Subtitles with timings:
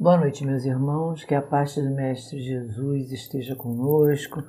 [0.00, 1.24] Boa noite, meus irmãos.
[1.24, 4.42] Que a paz do Mestre Jesus esteja conosco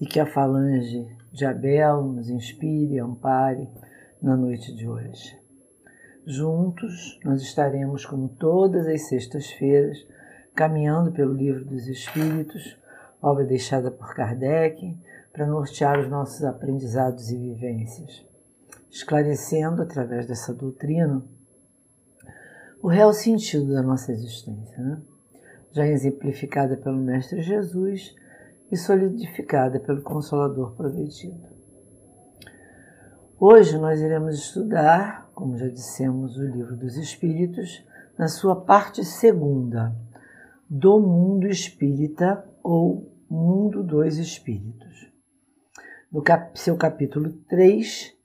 [0.00, 3.68] e que a falange de Abel nos inspire e ampare
[4.22, 5.38] na noite de hoje.
[6.24, 9.98] Juntos, nós estaremos, como todas as sextas-feiras,
[10.54, 12.78] caminhando pelo Livro dos Espíritos,
[13.20, 14.96] obra deixada por Kardec,
[15.30, 18.24] para nortear os nossos aprendizados e vivências,
[18.90, 21.22] esclarecendo através dessa doutrina
[22.86, 25.02] o real sentido da nossa existência, né?
[25.72, 28.14] já exemplificada pelo Mestre Jesus
[28.70, 31.48] e solidificada pelo Consolador prometido.
[33.40, 37.84] Hoje nós iremos estudar, como já dissemos, o Livro dos Espíritos,
[38.16, 39.92] na sua parte segunda,
[40.70, 45.10] do mundo espírita ou mundo dos espíritos.
[46.12, 48.16] No cap seu capítulo 3,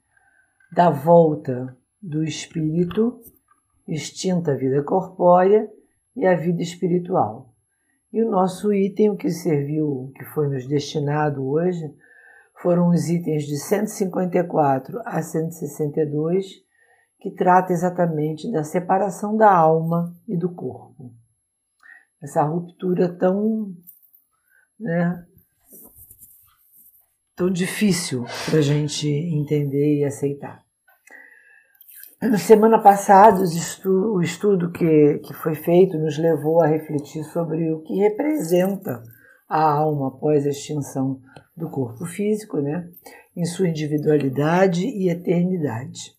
[0.72, 3.20] da volta do espírito
[3.86, 5.68] extinta a vida corpórea
[6.14, 7.52] e a vida espiritual.
[8.12, 11.94] E o nosso item, o que serviu, que foi nos destinado hoje,
[12.60, 16.62] foram os itens de 154 a 162,
[17.18, 21.12] que trata exatamente da separação da alma e do corpo.
[22.22, 23.74] Essa ruptura tão,
[24.78, 25.26] né,
[27.34, 30.64] tão difícil para a gente entender e aceitar.
[32.22, 37.80] Na semana passada, o estudo que, que foi feito nos levou a refletir sobre o
[37.80, 39.02] que representa
[39.48, 41.20] a alma após a extinção
[41.56, 42.88] do corpo físico, né,
[43.36, 46.12] em sua individualidade e eternidade.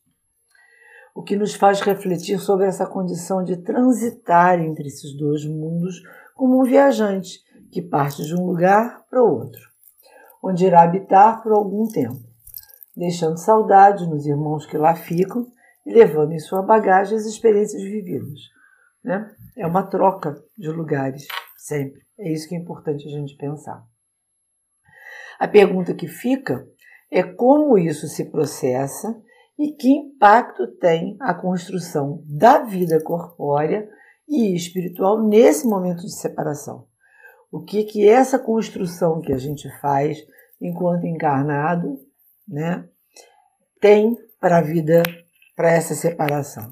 [1.16, 6.04] O que nos faz refletir sobre essa condição de transitar entre esses dois mundos
[6.36, 7.40] como um viajante
[7.72, 9.62] que parte de um lugar para o outro,
[10.44, 12.20] onde irá habitar por algum tempo,
[12.94, 15.48] deixando saudade nos irmãos que lá ficam
[15.86, 18.40] levando em sua bagagem as experiências vividas.
[19.04, 19.36] Né?
[19.58, 22.02] É uma troca de lugares, sempre.
[22.18, 23.84] É isso que é importante a gente pensar.
[25.40, 26.66] A pergunta que fica
[27.12, 29.16] é como isso se processa
[29.58, 33.88] e que impacto tem a construção da vida corpórea
[34.28, 36.88] e espiritual nesse momento de separação.
[37.52, 40.18] O que que essa construção que a gente faz
[40.60, 42.00] enquanto encarnado,
[42.48, 42.88] né,
[43.80, 45.04] tem para a vida
[45.56, 46.70] para essa separação.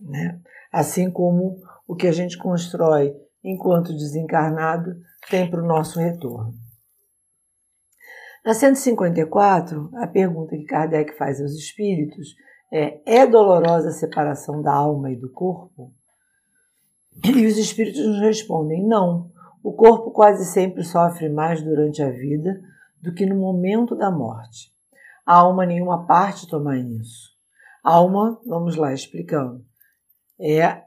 [0.00, 0.40] Né?
[0.72, 4.96] Assim como o que a gente constrói enquanto desencarnado
[5.30, 6.54] tem para o nosso retorno.
[8.44, 12.34] Na 154, a pergunta que Kardec faz aos espíritos
[12.72, 15.92] é: é dolorosa a separação da alma e do corpo?
[17.24, 19.30] E os espíritos nos respondem: não.
[19.62, 22.60] O corpo quase sempre sofre mais durante a vida
[23.02, 24.72] do que no momento da morte.
[25.26, 27.27] A alma nenhuma parte toma nisso.
[27.88, 29.64] Alma, vamos lá explicando.
[30.38, 30.82] É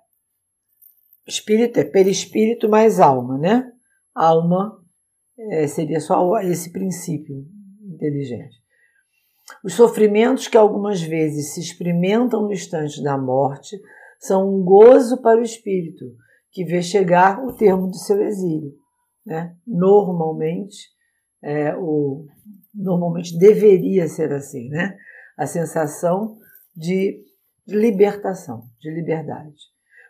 [1.27, 3.71] espírito, é perispírito mais alma, né?
[4.13, 4.79] Alma
[5.35, 7.43] é, seria só esse princípio
[7.81, 8.55] inteligente.
[9.63, 13.81] Os sofrimentos que algumas vezes se experimentam no instante da morte
[14.19, 16.05] são um gozo para o espírito,
[16.51, 18.75] que vê chegar o termo de seu exílio.
[19.25, 19.55] Né?
[19.65, 20.77] Normalmente,
[21.43, 22.27] é, o,
[22.75, 24.95] normalmente deveria ser assim, né?
[25.35, 26.37] A sensação
[26.81, 27.23] de
[27.67, 29.55] libertação, de liberdade.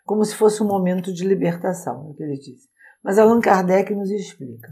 [0.06, 2.62] Como se fosse um momento de libertação, é o que ele diz.
[3.04, 4.70] Mas Allan Kardec nos explica.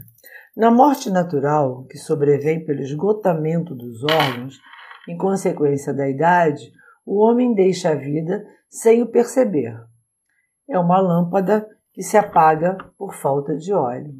[0.56, 4.58] Na morte natural, que sobrevém pelo esgotamento dos órgãos,
[5.06, 6.72] em consequência da idade,
[7.04, 9.78] o homem deixa a vida sem o perceber.
[10.68, 14.14] É uma lâmpada que se apaga por falta de óleo.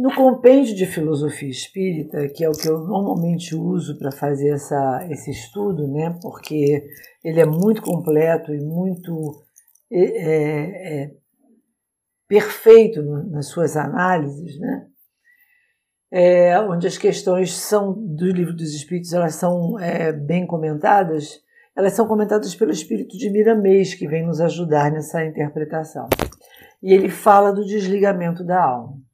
[0.00, 5.06] No compêndio de filosofia espírita, que é o que eu normalmente uso para fazer essa,
[5.10, 6.86] esse estudo, né, porque
[7.22, 9.44] ele é muito completo e muito
[9.92, 11.10] é, é, é
[12.26, 14.86] perfeito nas suas análises, né,
[16.10, 21.42] é, onde as questões são do livro dos Espíritos elas são é, bem comentadas,
[21.76, 26.08] elas são comentadas pelo Espírito de Miramês que vem nos ajudar nessa interpretação.
[26.82, 29.09] E ele fala do desligamento da alma.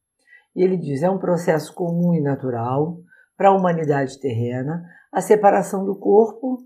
[0.57, 2.99] E ele diz: é um processo comum e natural
[3.37, 4.83] para a humanidade terrena
[5.13, 6.59] a separação do corpo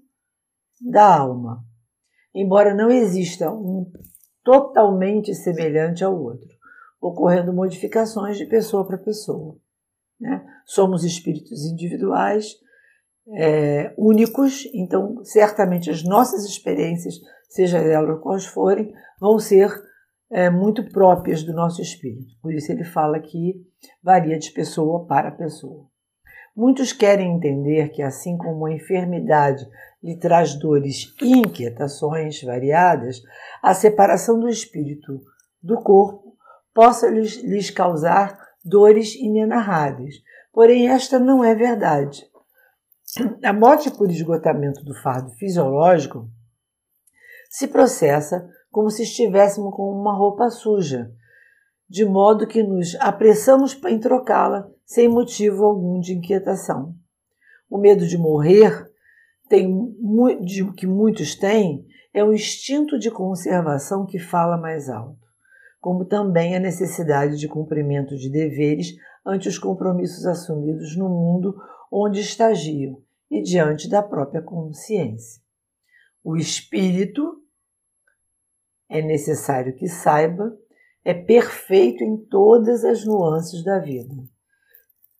[0.80, 1.64] da alma,
[2.34, 3.90] embora não exista um
[4.42, 6.48] totalmente semelhante ao outro,
[7.00, 9.56] ocorrendo modificações de pessoa para pessoa.
[10.18, 10.44] Né?
[10.64, 12.54] Somos espíritos individuais,
[13.36, 17.14] é, únicos, então certamente as nossas experiências,
[17.48, 19.70] seja elas quais forem, vão ser
[20.30, 22.34] é, muito próprias do nosso espírito.
[22.40, 23.54] Por isso ele fala que
[24.02, 25.88] varia de pessoa para pessoa.
[26.54, 29.66] Muitos querem entender que, assim como a enfermidade
[30.02, 33.22] lhe traz dores e inquietações variadas,
[33.62, 35.20] a separação do espírito
[35.62, 36.36] do corpo
[36.74, 40.16] possa lhes, lhes causar dores inenarráveis.
[40.52, 42.28] Porém, esta não é verdade.
[43.44, 46.28] A morte por esgotamento do fardo fisiológico
[47.48, 51.10] se processa como se estivéssemos com uma roupa suja,
[51.88, 56.94] de modo que nos apressamos em trocá-la sem motivo algum de inquietação.
[57.68, 58.88] O medo de morrer,
[59.48, 59.92] tem,
[60.44, 61.84] de, que muitos têm,
[62.14, 65.26] é um instinto de conservação que fala mais alto,
[65.80, 68.94] como também a necessidade de cumprimento de deveres
[69.26, 71.56] ante os compromissos assumidos no mundo
[71.90, 73.00] onde estagiam
[73.30, 75.42] e diante da própria consciência.
[76.22, 77.42] O espírito,
[78.90, 80.52] é necessário que saiba,
[81.04, 84.14] é perfeito em todas as nuances da vida.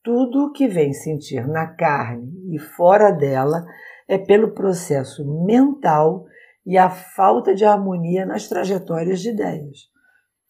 [0.03, 3.65] Tudo o que vem sentir na carne e fora dela
[4.09, 6.27] é pelo processo mental
[6.67, 9.89] e a falta de harmonia nas trajetórias de ideias.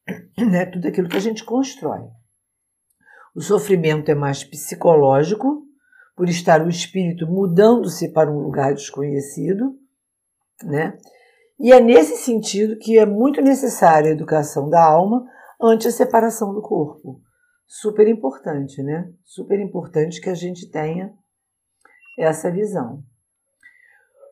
[0.55, 2.01] É tudo aquilo que a gente constrói.
[3.35, 5.63] O sofrimento é mais psicológico,
[6.17, 9.79] por estar o espírito mudando-se para um lugar desconhecido,
[10.63, 10.99] né?
[11.61, 15.27] E é nesse sentido que é muito necessária a educação da alma
[15.61, 17.21] ante a separação do corpo.
[17.67, 19.11] Super importante, né?
[19.23, 21.13] Super importante que a gente tenha
[22.19, 23.03] essa visão.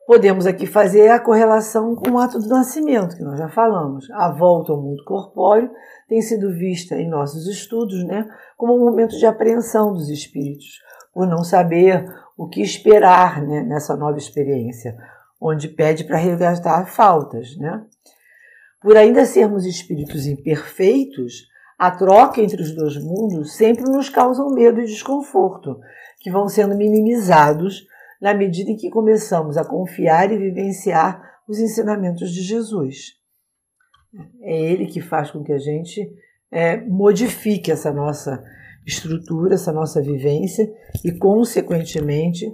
[0.07, 4.09] Podemos aqui fazer a correlação com o ato do nascimento, que nós já falamos.
[4.09, 5.69] A volta ao mundo corpóreo
[6.07, 8.27] tem sido vista em nossos estudos né,
[8.57, 10.81] como um momento de apreensão dos espíritos,
[11.13, 14.97] por não saber o que esperar né, nessa nova experiência,
[15.39, 17.55] onde pede para resgatar faltas.
[17.57, 17.85] Né?
[18.81, 21.47] Por ainda sermos espíritos imperfeitos,
[21.77, 25.79] a troca entre os dois mundos sempre nos causa medo e desconforto,
[26.19, 27.87] que vão sendo minimizados
[28.21, 33.13] na medida em que começamos a confiar e vivenciar os ensinamentos de Jesus.
[34.41, 36.11] É Ele que faz com que a gente
[36.51, 38.43] é, modifique essa nossa
[38.85, 40.69] estrutura, essa nossa vivência
[41.05, 42.45] e, consequentemente,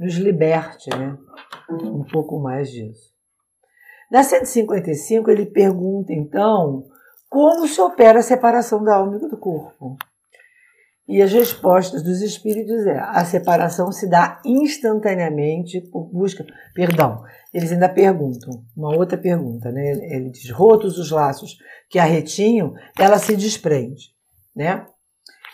[0.00, 1.16] nos liberte né,
[1.68, 3.10] um pouco mais disso.
[4.10, 6.86] Na 155, ele pergunta, então,
[7.28, 9.96] como se opera a separação da alma e do corpo.
[11.06, 16.46] E as respostas dos espíritos é: a separação se dá instantaneamente por busca.
[16.72, 19.90] Perdão, eles ainda perguntam, uma outra pergunta, né?
[19.90, 21.58] Ele diz: rotos os laços
[21.88, 24.14] que a retinham, ela se desprende,
[24.54, 24.86] né?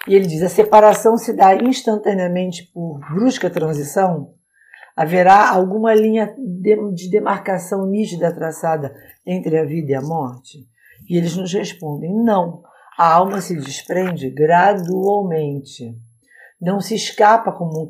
[0.07, 4.36] E ele diz: a separação se dá instantaneamente por brusca transição?
[4.97, 6.35] Haverá alguma linha
[6.95, 8.97] de demarcação nítida traçada
[9.27, 10.67] entre a vida e a morte?
[11.07, 12.63] E eles nos respondem: não.
[12.97, 15.95] A alma se desprende gradualmente.
[16.59, 17.89] Não se escapa como um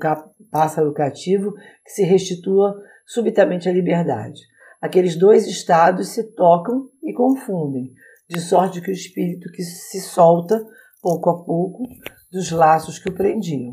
[0.50, 1.54] pássaro cativo
[1.84, 2.74] que se restitua
[3.06, 4.40] subitamente à liberdade.
[4.82, 7.92] Aqueles dois estados se tocam e confundem,
[8.28, 10.60] de sorte que o espírito que se solta
[11.00, 11.84] pouco a pouco
[12.32, 13.70] dos laços que o prendiam.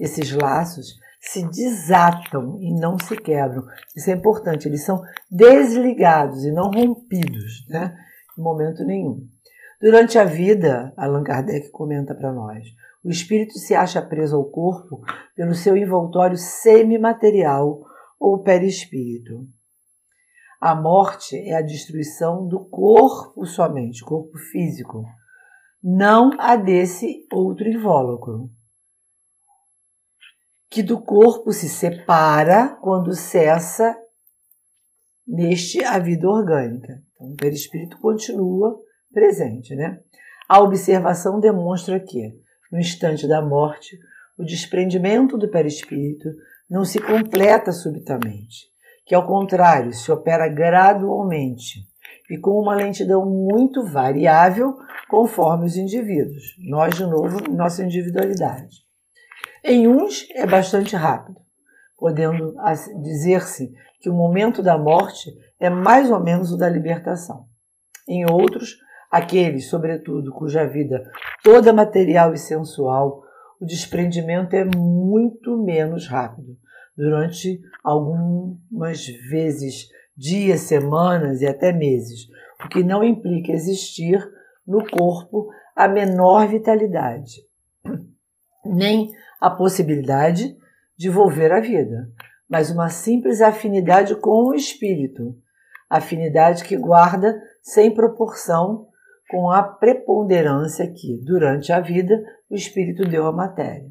[0.00, 3.64] Esses laços se desatam e não se quebram.
[3.96, 7.96] Isso é importante, eles são desligados e não rompidos, né?
[8.38, 9.26] Em momento nenhum.
[9.80, 12.64] Durante a vida, Allan Kardec comenta para nós,
[13.04, 15.02] o espírito se acha preso ao corpo
[15.36, 17.82] pelo seu envoltório semimaterial
[18.18, 19.46] ou perispírito.
[20.60, 25.04] A morte é a destruição do corpo somente, corpo físico,
[25.82, 28.48] não a desse outro invólucro,
[30.74, 33.96] que do corpo se separa quando cessa
[35.24, 37.00] neste a vida orgânica.
[37.14, 38.76] Então, o perispírito continua
[39.12, 40.00] presente, né?
[40.48, 42.34] A observação demonstra que,
[42.72, 43.96] no instante da morte,
[44.36, 46.28] o desprendimento do perispírito
[46.68, 48.66] não se completa subitamente,
[49.06, 51.86] que ao contrário se opera gradualmente
[52.28, 54.76] e com uma lentidão muito variável
[55.08, 56.42] conforme os indivíduos.
[56.68, 58.83] Nós, de novo, nossa individualidade.
[59.66, 61.40] Em uns é bastante rápido,
[61.96, 62.54] podendo
[63.02, 67.46] dizer-se que o momento da morte é mais ou menos o da libertação.
[68.06, 68.76] Em outros,
[69.10, 71.10] aqueles, sobretudo, cuja vida
[71.42, 73.22] toda material e sensual,
[73.58, 76.58] o desprendimento é muito menos rápido.
[76.94, 82.28] Durante algumas vezes, dias, semanas e até meses,
[82.62, 84.22] o que não implica existir
[84.66, 87.40] no corpo a menor vitalidade,
[88.64, 89.10] nem
[89.40, 90.56] a possibilidade
[90.96, 92.08] de volver à vida,
[92.48, 95.36] mas uma simples afinidade com o espírito,
[95.88, 98.88] afinidade que guarda sem proporção
[99.30, 102.14] com a preponderância que, durante a vida,
[102.48, 103.90] o espírito deu à matéria.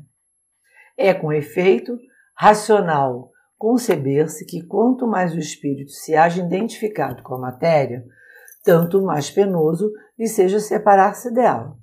[0.98, 1.98] É, com efeito,
[2.36, 8.04] racional conceber-se que quanto mais o espírito se haja identificado com a matéria,
[8.64, 11.78] tanto mais penoso lhe seja separar-se dela.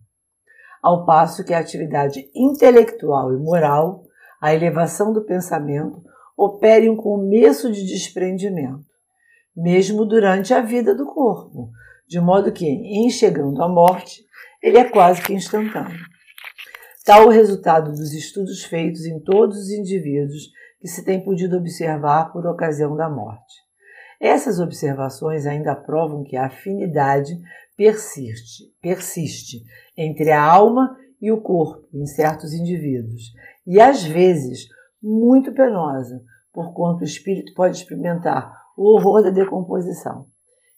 [0.83, 4.05] Ao passo que a atividade intelectual e moral,
[4.41, 6.03] a elevação do pensamento,
[6.37, 8.87] opere um começo de desprendimento,
[9.55, 11.71] mesmo durante a vida do corpo,
[12.09, 14.25] de modo que, em chegando à morte,
[14.63, 16.01] ele é quase que instantâneo.
[17.05, 22.33] Tal o resultado dos estudos feitos em todos os indivíduos que se tem podido observar
[22.33, 23.55] por ocasião da morte.
[24.19, 27.39] Essas observações ainda provam que a afinidade
[27.77, 29.63] persiste, persiste
[30.03, 33.35] entre a alma e o corpo em certos indivíduos,
[33.67, 34.67] e às vezes
[35.03, 40.27] muito penosa, porquanto o espírito pode experimentar o horror da decomposição.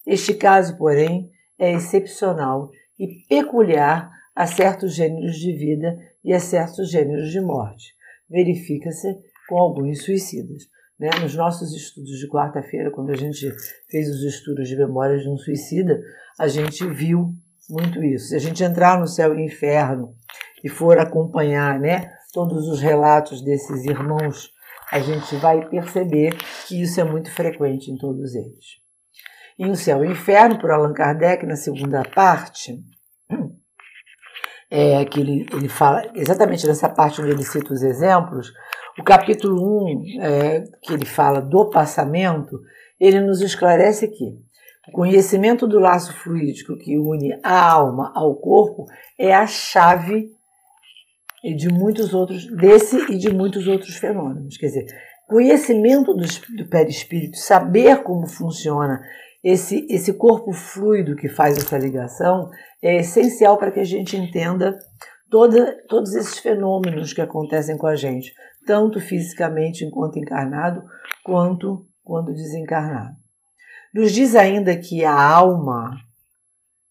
[0.05, 6.91] Este caso, porém, é excepcional e peculiar a certos gêneros de vida e a certos
[6.91, 7.95] gêneros de morte.
[8.29, 9.07] Verifica-se
[9.49, 10.64] com alguns suicidas.
[10.99, 11.11] Né?
[11.21, 13.49] Nos nossos estudos de quarta-feira, quando a gente
[13.88, 16.00] fez os estudos de memórias de um suicida,
[16.38, 17.35] a gente viu
[17.69, 18.28] muito isso.
[18.28, 20.14] Se a gente entrar no céu e inferno
[20.64, 24.50] e for acompanhar né, todos os relatos desses irmãos,
[24.90, 28.83] a gente vai perceber que isso é muito frequente em todos eles.
[29.59, 32.78] Em O Céu e o Inferno, por Allan Kardec, na segunda parte,
[34.71, 38.52] é, que ele, ele fala exatamente nessa parte onde ele cita os exemplos,
[38.99, 42.61] o capítulo 1, é, que ele fala do passamento,
[42.99, 44.38] ele nos esclarece que
[44.89, 48.87] o conhecimento do laço fluídico que une a alma ao corpo
[49.19, 50.31] é a chave
[51.45, 54.57] de muitos outros, desse e de muitos outros fenômenos.
[54.57, 54.87] Quer dizer,
[55.29, 56.25] conhecimento do,
[56.57, 59.01] do perispírito, saber como funciona
[59.43, 64.77] esse, esse corpo fluido que faz essa ligação, é essencial para que a gente entenda
[65.31, 68.33] toda, todos esses fenômenos que acontecem com a gente,
[68.67, 70.85] tanto fisicamente enquanto encarnado,
[71.25, 73.22] quanto quando desencarnado.
[73.92, 75.96] Nos diz ainda que a alma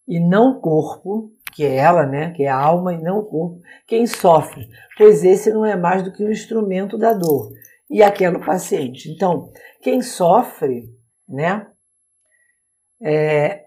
[0.07, 3.25] e não o corpo, que é ela, né, que é a alma e não o
[3.25, 4.67] corpo, quem sofre,
[4.97, 7.51] pois esse não é mais do que um instrumento da dor
[7.89, 9.11] e aquele paciente.
[9.11, 10.89] Então, quem sofre,
[11.27, 11.67] né,
[13.01, 13.65] é,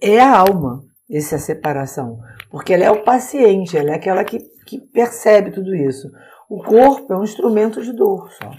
[0.00, 2.20] é a alma, essa separação,
[2.50, 6.10] porque ela é o paciente, ela é aquela que, que percebe tudo isso.
[6.48, 8.50] O corpo é um instrumento de dor só.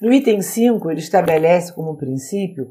[0.00, 2.70] No item 5, ele estabelece como princípio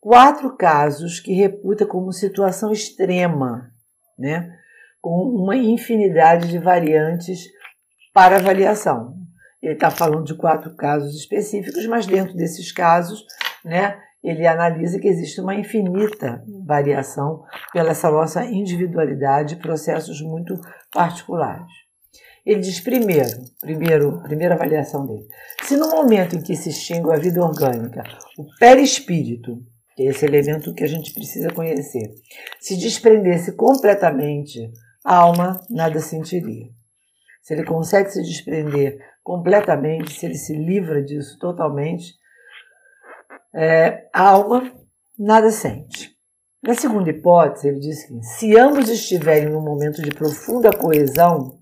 [0.00, 3.70] quatro casos que reputa como situação extrema,
[4.18, 4.50] né?
[5.00, 7.44] com uma infinidade de variantes
[8.14, 9.14] para avaliação.
[9.60, 13.24] Ele está falando de quatro casos específicos, mas dentro desses casos,
[13.64, 20.54] né, ele analisa que existe uma infinita variação pela essa nossa individualidade, processos muito
[20.92, 21.81] particulares.
[22.44, 25.28] Ele diz primeiro, primeiro, primeira avaliação dele,
[25.62, 28.02] se no momento em que se extingue a vida orgânica,
[28.36, 29.62] o perispírito,
[29.94, 32.12] que é esse elemento que a gente precisa conhecer,
[32.60, 34.72] se desprendesse completamente,
[35.04, 36.68] a alma nada sentiria.
[37.42, 42.14] Se ele consegue se desprender completamente, se ele se livra disso totalmente,
[43.54, 44.72] é, a alma
[45.18, 46.10] nada sente.
[46.62, 51.61] Na segunda hipótese, ele diz que se ambos estiverem num momento de profunda coesão,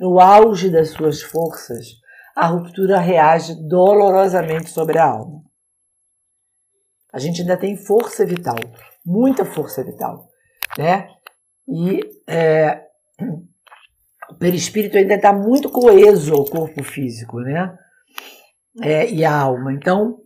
[0.00, 1.86] no auge das suas forças,
[2.34, 5.42] a ruptura reage dolorosamente sobre a alma.
[7.12, 8.58] A gente ainda tem força vital,
[9.04, 10.28] muita força vital,
[10.76, 11.08] né?
[11.66, 12.84] E é,
[14.30, 17.76] o perispírito ainda está muito coeso ao corpo físico, né?
[18.82, 19.72] É, e a alma.
[19.72, 20.20] Então,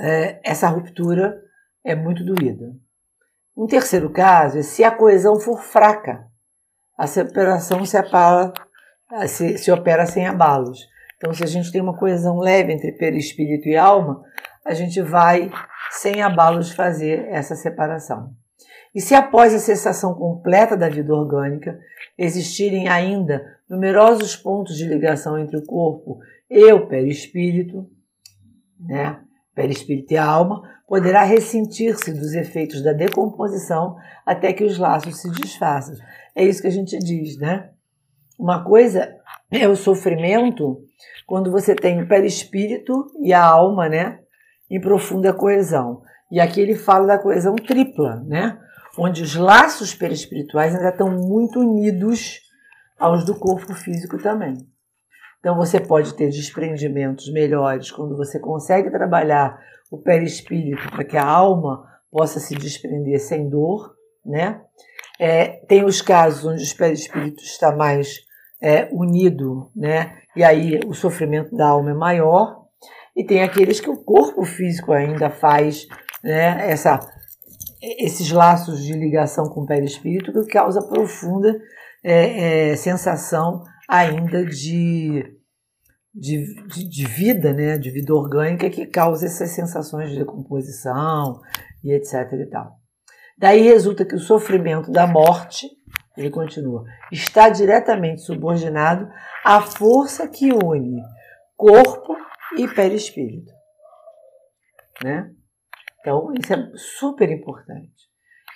[0.00, 1.40] é, essa ruptura
[1.84, 2.74] é muito doída.
[3.56, 6.26] Um terceiro caso é se a coesão for fraca,
[6.96, 8.52] a separação se, apala,
[9.26, 10.78] se, se opera sem abalos.
[11.16, 14.22] Então, se a gente tem uma coesão leve entre perispírito e alma,
[14.64, 15.50] a gente vai,
[15.90, 18.34] sem abalos, fazer essa separação.
[18.94, 21.78] E se após a cessação completa da vida orgânica
[22.16, 27.88] existirem ainda numerosos pontos de ligação entre o corpo e o perispírito,
[28.80, 29.20] né?
[29.56, 35.96] Perispírito e alma, poderá ressentir-se dos efeitos da decomposição até que os laços se desfaçam.
[36.34, 37.70] É isso que a gente diz, né?
[38.38, 39.16] Uma coisa
[39.50, 40.82] é o sofrimento
[41.26, 44.20] quando você tem o perispírito e a alma, né?
[44.70, 46.02] Em profunda coesão.
[46.30, 48.58] E aqui ele fala da coesão tripla, né?
[48.98, 52.40] Onde os laços perispirituais ainda estão muito unidos
[52.98, 54.56] aos do corpo físico também.
[55.46, 59.56] Então você pode ter desprendimentos melhores quando você consegue trabalhar
[59.92, 64.60] o perispírito para que a alma possa se desprender sem dor, né?
[65.20, 68.22] É, tem os casos onde o perispírito está mais
[68.60, 70.16] é, unido, né?
[70.34, 72.66] E aí o sofrimento da alma é maior.
[73.14, 75.86] e tem aqueles que o corpo físico ainda faz
[76.24, 76.98] né, essa,
[78.00, 81.56] esses laços de ligação com o perispírito que causa profunda
[82.02, 85.35] é, é, sensação ainda de,
[86.16, 86.54] de,
[86.88, 91.40] de, vida, né, de vida orgânica que causa essas sensações de decomposição
[91.84, 92.78] e etc e tal.
[93.38, 95.68] Daí resulta que o sofrimento da morte,
[96.16, 99.08] ele continua, está diretamente subordinado
[99.44, 101.02] à força que une
[101.54, 102.16] corpo
[102.56, 103.52] e perispírito.
[105.04, 105.30] Né?
[106.00, 107.92] Então, isso é super importante.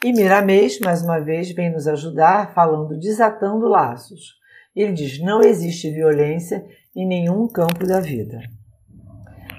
[0.02, 4.40] E Miramês, mais uma vez, vem nos ajudar falando desatando laços.
[4.75, 8.41] Ele diz: não existe violência em nenhum campo da vida.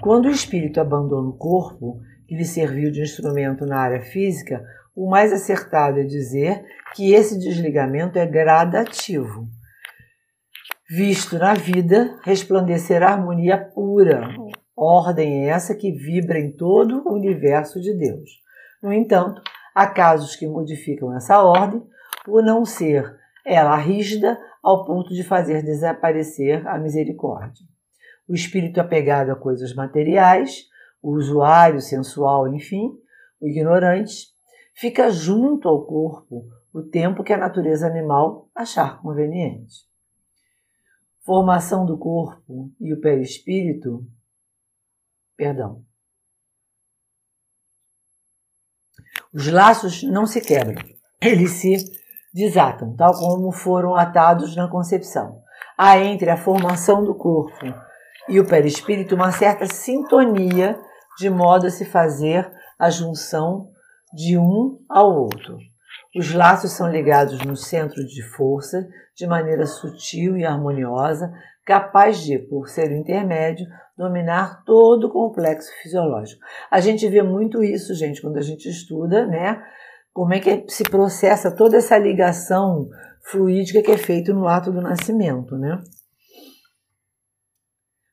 [0.00, 4.64] Quando o espírito abandona o corpo, que lhe serviu de instrumento na área física,
[4.94, 6.64] o mais acertado é dizer
[6.94, 9.48] que esse desligamento é gradativo
[10.94, 14.28] visto na vida resplandecer a harmonia pura,
[14.76, 18.28] ordem essa que vibra em todo o universo de Deus.
[18.82, 19.40] No entanto,
[19.74, 21.82] há casos que modificam essa ordem
[22.26, 27.66] por não ser ela rígida ao ponto de fazer desaparecer a misericórdia.
[28.28, 30.68] O espírito apegado a coisas materiais,
[31.02, 32.96] o usuário sensual, enfim,
[33.40, 34.28] o ignorante,
[34.74, 39.92] fica junto ao corpo o tempo que a natureza animal achar conveniente
[41.22, 44.06] formação do corpo e o perispírito,
[45.36, 45.84] perdão.
[49.32, 50.82] Os laços não se quebram,
[51.20, 52.01] eles se
[52.32, 55.42] desatam, tal como foram atados na concepção.
[55.76, 57.66] Há entre a formação do corpo
[58.28, 60.78] e o perispírito uma certa sintonia,
[61.18, 63.68] de modo a se fazer a junção
[64.14, 65.58] de um ao outro.
[66.16, 68.86] Os laços são ligados no centro de força
[69.16, 71.32] de maneira sutil e harmoniosa,
[71.64, 76.40] capaz de, por ser o intermédio, dominar todo o complexo fisiológico.
[76.70, 79.62] A gente vê muito isso, gente, quando a gente estuda, né?
[80.12, 82.88] Como é que se processa toda essa ligação
[83.22, 85.82] fluídica que é feita no ato do nascimento, né?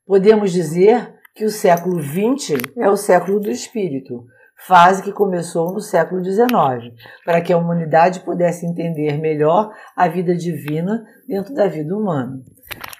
[0.06, 4.26] Podemos dizer que o século XX é o século do espírito,
[4.66, 10.36] fase que começou no século XIX, para que a humanidade pudesse entender melhor a vida
[10.36, 12.42] divina dentro da vida humana.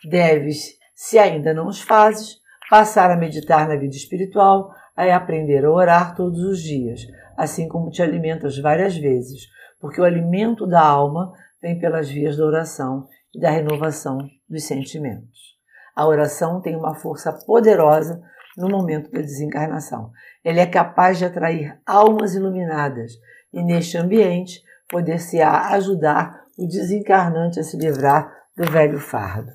[0.08, 2.38] Deves, se ainda não os fazes,
[2.70, 7.02] passar a meditar na vida espiritual, a aprender a orar todos os dias,
[7.40, 9.48] assim como te alimentas várias vezes,
[9.80, 14.18] porque o alimento da alma vem pelas vias da oração e da renovação
[14.50, 15.58] dos sentimentos.
[15.96, 18.22] A oração tem uma força poderosa
[18.58, 20.12] no momento da desencarnação.
[20.44, 23.14] Ele é capaz de atrair almas iluminadas
[23.54, 29.52] e, neste ambiente, poder-se-á ajudar o desencarnante a se livrar do velho fardo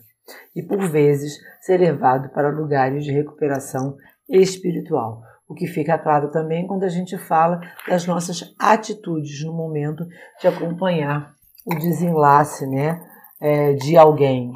[0.56, 3.94] e, por vezes, ser levado para lugares de recuperação
[4.26, 5.22] espiritual.
[5.48, 10.06] O que fica claro também quando a gente fala das nossas atitudes no momento
[10.40, 11.34] de acompanhar
[11.66, 13.00] o desenlace né,
[13.40, 14.52] é, de alguém,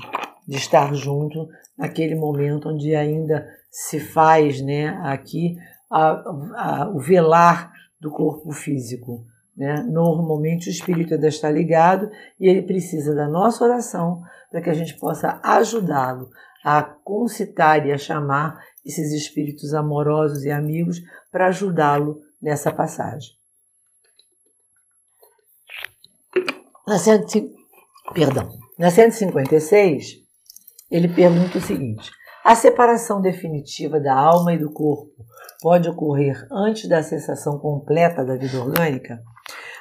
[0.46, 5.56] de estar junto naquele momento onde ainda se faz né, aqui
[5.90, 6.10] a,
[6.56, 7.70] a, o velar
[8.00, 9.24] do corpo físico.
[9.56, 9.82] Né?
[9.88, 14.74] Normalmente o espírito ainda está ligado e ele precisa da nossa oração para que a
[14.74, 16.30] gente possa ajudá-lo
[16.64, 23.36] a concitar e a chamar esses espíritos amorosos e amigos para ajudá-lo nessa passagem.
[26.86, 27.52] Na, cento,
[28.14, 30.22] perdão, na 156,
[30.90, 32.10] ele pergunta o seguinte:
[32.42, 35.12] a separação definitiva da alma e do corpo
[35.60, 39.22] pode ocorrer antes da cessação completa da vida orgânica?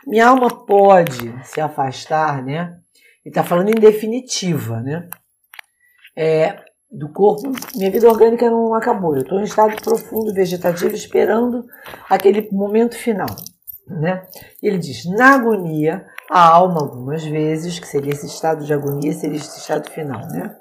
[0.06, 2.78] Minha alma pode se afastar, né?
[3.24, 5.10] Ele está falando em definitiva, né?
[6.16, 9.16] É, do corpo, minha vida orgânica não acabou.
[9.16, 11.66] Eu estou em estado profundo vegetativo esperando
[12.10, 13.28] aquele momento final.
[13.88, 14.26] Né?
[14.62, 19.38] Ele diz: na agonia, a alma, algumas vezes, que seria esse estado de agonia, seria
[19.38, 20.56] esse estado final, né?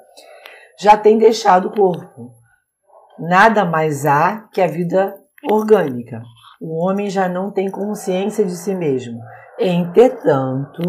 [0.79, 2.31] já tem deixado o corpo.
[3.17, 5.15] Nada mais há que a vida
[5.49, 6.21] orgânica.
[6.61, 9.19] O homem já não tem consciência de si mesmo.
[9.59, 10.83] Entretanto,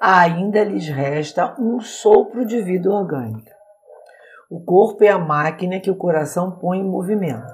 [0.00, 3.59] ainda lhes resta um sopro de vida orgânica.
[4.50, 7.46] O corpo é a máquina que o coração põe em movimento.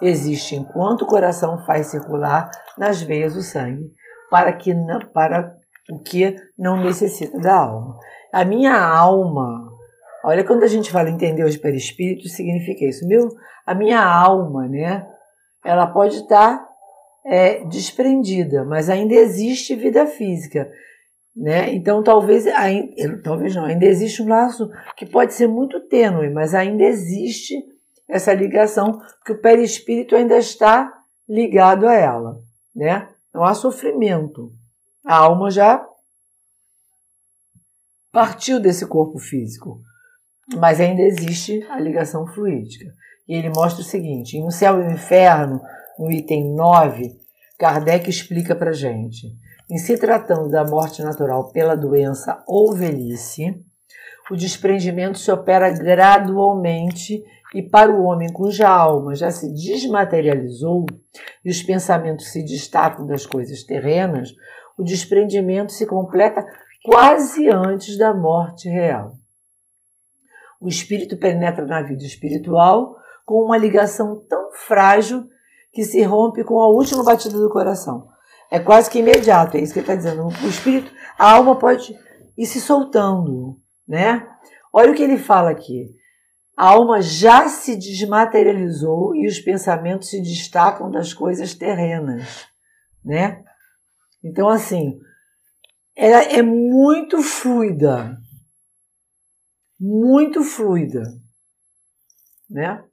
[0.00, 3.90] Existe enquanto o coração faz circular nas veias o sangue,
[4.30, 4.74] para, que,
[5.14, 5.56] para
[5.90, 7.98] o que não necessita da alma.
[8.32, 9.72] A minha alma
[10.24, 13.06] Olha, quando a gente fala entender os perispíritos, significa isso.
[13.08, 13.28] Meu,
[13.66, 15.04] a minha alma, né?
[15.64, 16.64] Ela pode estar
[17.26, 20.70] é, desprendida, mas ainda existe vida física.
[21.34, 21.74] Né?
[21.74, 26.54] Então, talvez, ainda, talvez não, ainda existe um laço que pode ser muito tênue, mas
[26.54, 27.54] ainda existe
[28.06, 30.92] essa ligação, porque o perispírito ainda está
[31.26, 32.38] ligado a ela,
[32.76, 33.08] né?
[33.32, 34.52] Não há sofrimento.
[35.04, 35.82] A alma já
[38.12, 39.80] partiu desse corpo físico,
[40.56, 42.92] mas ainda existe a ligação fluídica.
[43.26, 45.62] E ele mostra o seguinte: no céu e no inferno,
[45.98, 47.18] no item 9,
[47.58, 49.28] Kardec explica para gente.
[49.70, 53.64] Em se tratando da morte natural pela doença ou velhice,
[54.30, 60.86] o desprendimento se opera gradualmente e para o homem cuja alma já se desmaterializou
[61.44, 64.34] e os pensamentos se destacam das coisas terrenas,
[64.76, 66.44] o desprendimento se completa
[66.84, 69.12] quase antes da morte real.
[70.60, 75.28] O espírito penetra na vida espiritual com uma ligação tão frágil
[75.72, 78.11] que se rompe com a última batida do coração.
[78.52, 80.26] É quase que imediato, é isso que ele está dizendo.
[80.26, 81.98] O espírito, a alma pode
[82.36, 84.28] ir se soltando, né?
[84.70, 85.86] Olha o que ele fala aqui.
[86.54, 92.46] A alma já se desmaterializou e os pensamentos se destacam das coisas terrenas,
[93.02, 93.42] né?
[94.22, 94.98] Então, assim,
[95.96, 98.18] ela é muito fluida,
[99.80, 101.02] muito fluida,
[102.50, 102.84] né?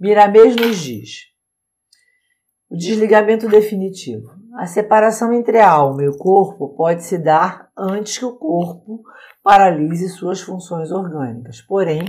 [0.00, 1.24] Miramês nos diz:
[2.70, 4.43] o desligamento definitivo.
[4.56, 9.02] A separação entre a alma e o corpo pode se dar antes que o corpo
[9.42, 11.60] paralise suas funções orgânicas.
[11.60, 12.04] Porém,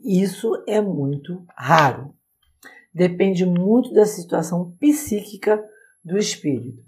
[0.00, 2.14] isso é muito raro.
[2.92, 5.62] Depende muito da situação psíquica
[6.02, 6.82] do espírito.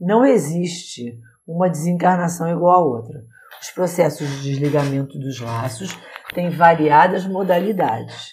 [0.00, 3.22] Não existe uma desencarnação igual a outra.
[3.60, 5.90] Os processos de desligamento dos laços
[6.34, 8.30] têm variadas modalidades.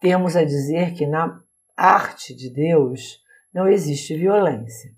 [0.00, 1.40] Temos a dizer que na
[1.76, 3.18] arte de Deus
[3.52, 4.92] não existe violência.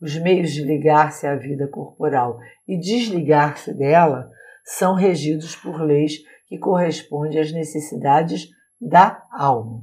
[0.00, 4.30] Os meios de ligar-se à vida corporal e desligar-se dela
[4.64, 8.48] são regidos por leis que correspondem às necessidades
[8.80, 9.82] da alma.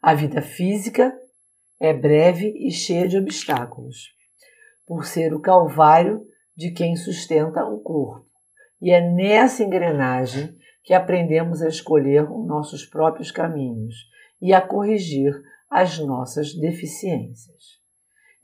[0.00, 1.12] A vida física
[1.80, 4.14] é breve e cheia de obstáculos,
[4.86, 6.24] por ser o calvário
[6.56, 8.26] de quem sustenta o corpo.
[8.80, 13.94] E é nessa engrenagem que aprendemos a escolher os nossos próprios caminhos
[14.40, 15.32] e a corrigir
[15.68, 17.83] as nossas deficiências.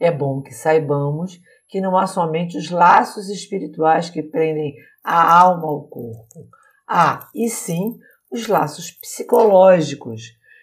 [0.01, 5.69] É bom que saibamos que não há somente os laços espirituais que prendem a alma
[5.69, 6.49] ao corpo.
[6.89, 7.97] Há, e sim,
[8.31, 10.23] os laços psicológicos,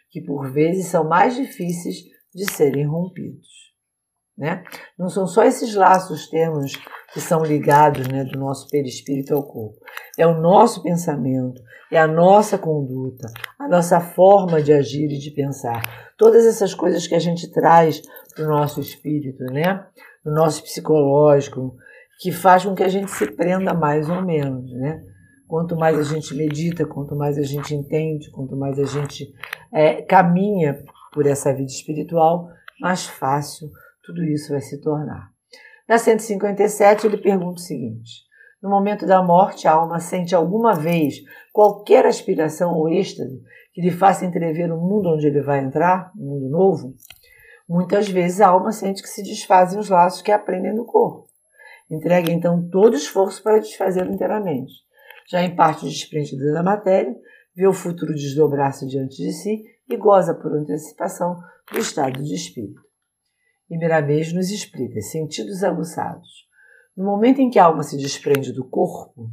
[0.10, 1.98] que por vezes são mais difíceis
[2.34, 3.48] de serem rompidos.
[4.38, 4.64] Né?
[4.98, 6.74] Não são só esses laços termos
[7.12, 9.80] que são ligados né, do nosso perispírito ao corpo.
[10.18, 11.60] É o nosso pensamento,
[11.92, 15.82] é a nossa conduta, a nossa forma de agir e de pensar.
[16.18, 18.02] Todas essas coisas que a gente traz
[18.38, 19.84] para o nosso espírito, né?
[20.28, 21.76] no nosso psicológico,
[22.20, 25.04] que faz com que a gente se prenda mais ou menos, né?
[25.48, 29.34] Quanto mais a gente medita, quanto mais a gente entende, quanto mais a gente
[29.72, 32.50] é, caminha por essa vida espiritual,
[32.82, 33.72] mais fácil
[34.04, 35.32] tudo isso vai se tornar.
[35.88, 38.24] Na 157, ele pergunta o seguinte:
[38.62, 41.16] No momento da morte, a alma sente alguma vez
[41.54, 43.42] qualquer aspiração ou êxtase
[43.74, 46.94] que lhe faça entrever o mundo onde ele vai entrar, um mundo novo?
[47.68, 51.28] Muitas vezes a alma sente que se desfazem os laços que aprendem no corpo.
[51.90, 54.74] Entrega então todo o esforço para desfazê-lo inteiramente.
[55.30, 57.16] Já em parte desprendida da matéria,
[57.56, 61.38] vê o futuro desdobrar-se diante de si e goza por antecipação
[61.72, 62.82] do estado de espírito.
[63.70, 66.48] E Mirabês nos explica sentidos aguçados.
[66.96, 69.30] No momento em que a alma se desprende do corpo,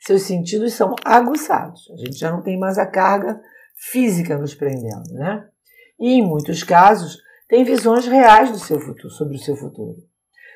[0.00, 1.88] seus sentidos são aguçados.
[1.92, 3.40] A gente já não tem mais a carga
[3.76, 5.48] física nos prendendo, né?
[5.98, 7.18] E em muitos casos,
[7.50, 9.96] tem visões reais do seu futuro, sobre o seu futuro.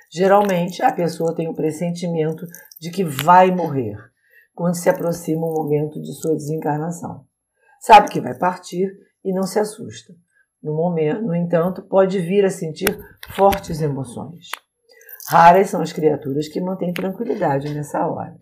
[0.09, 2.47] Geralmente, a pessoa tem o pressentimento
[2.81, 3.99] de que vai morrer
[4.55, 7.27] quando se aproxima o momento de sua desencarnação.
[7.81, 10.15] Sabe que vai partir e não se assusta.
[10.63, 12.97] No momento, no entanto, pode vir a sentir
[13.31, 14.51] fortes emoções.
[15.29, 18.37] Raras são as criaturas que mantêm tranquilidade nessa hora.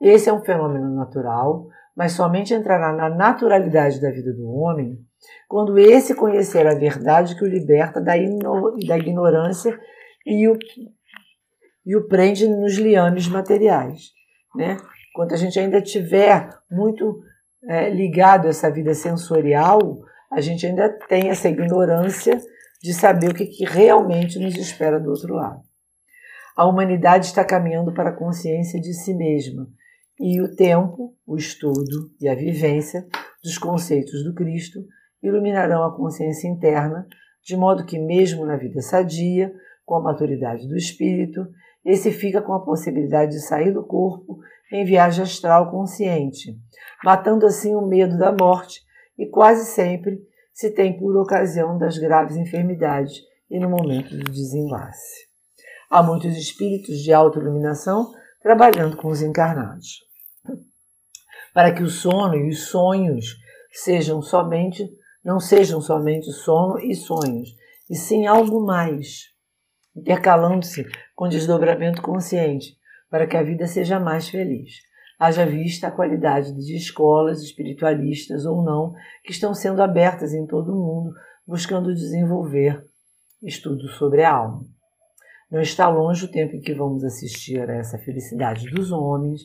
[0.00, 5.07] Esse é um fenômeno natural, mas somente entrará na naturalidade da vida do homem
[5.48, 8.12] quando esse conhecer a verdade que o liberta da,
[8.86, 9.78] da ignorância
[10.26, 10.58] e o,
[11.84, 14.10] e o prende nos liames materiais.
[14.54, 14.76] Né?
[15.14, 17.22] Quando a gente ainda tiver muito
[17.66, 20.00] é, ligado a essa vida sensorial,
[20.30, 22.38] a gente ainda tem essa ignorância
[22.82, 25.62] de saber o que, que realmente nos espera do outro lado.
[26.56, 29.68] A humanidade está caminhando para a consciência de si mesma
[30.20, 33.06] e o tempo, o estudo e a vivência
[33.42, 34.80] dos conceitos do Cristo
[35.22, 37.06] iluminarão a consciência interna,
[37.44, 39.52] de modo que, mesmo na vida sadia,
[39.84, 41.46] com a maturidade do espírito,
[41.84, 44.38] esse fica com a possibilidade de sair do corpo
[44.70, 46.54] em viagem astral consciente,
[47.02, 48.80] matando assim o medo da morte
[49.18, 50.20] e quase sempre
[50.52, 55.26] se tem por ocasião das graves enfermidades e no momento do desenlace.
[55.88, 60.04] Há muitos espíritos de autoiluminação trabalhando com os encarnados.
[61.54, 63.36] Para que o sono e os sonhos
[63.72, 64.86] sejam somente
[65.28, 67.54] não sejam somente sono e sonhos,
[67.90, 69.24] e sim algo mais,
[69.94, 72.78] intercalando-se com desdobramento consciente,
[73.10, 74.76] para que a vida seja mais feliz.
[75.18, 80.72] Haja vista a qualidade de escolas espiritualistas ou não que estão sendo abertas em todo
[80.72, 81.14] o mundo,
[81.46, 82.82] buscando desenvolver
[83.42, 84.64] estudos sobre a alma.
[85.50, 89.42] Não está longe o tempo em que vamos assistir a essa felicidade dos homens,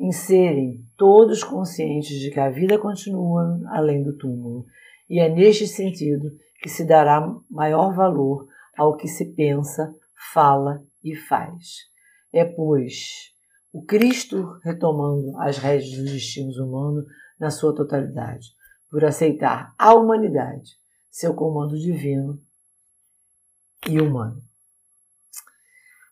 [0.00, 4.64] em serem todos conscientes de que a vida continua além do túmulo,
[5.08, 9.94] e é neste sentido que se dará maior valor ao que se pensa,
[10.32, 11.86] fala e faz.
[12.32, 13.32] É, pois,
[13.72, 17.04] o Cristo retomando as rédeas dos destinos humanos
[17.38, 18.48] na sua totalidade,
[18.90, 20.72] por aceitar a humanidade,
[21.10, 22.40] seu comando divino
[23.88, 24.42] e humano.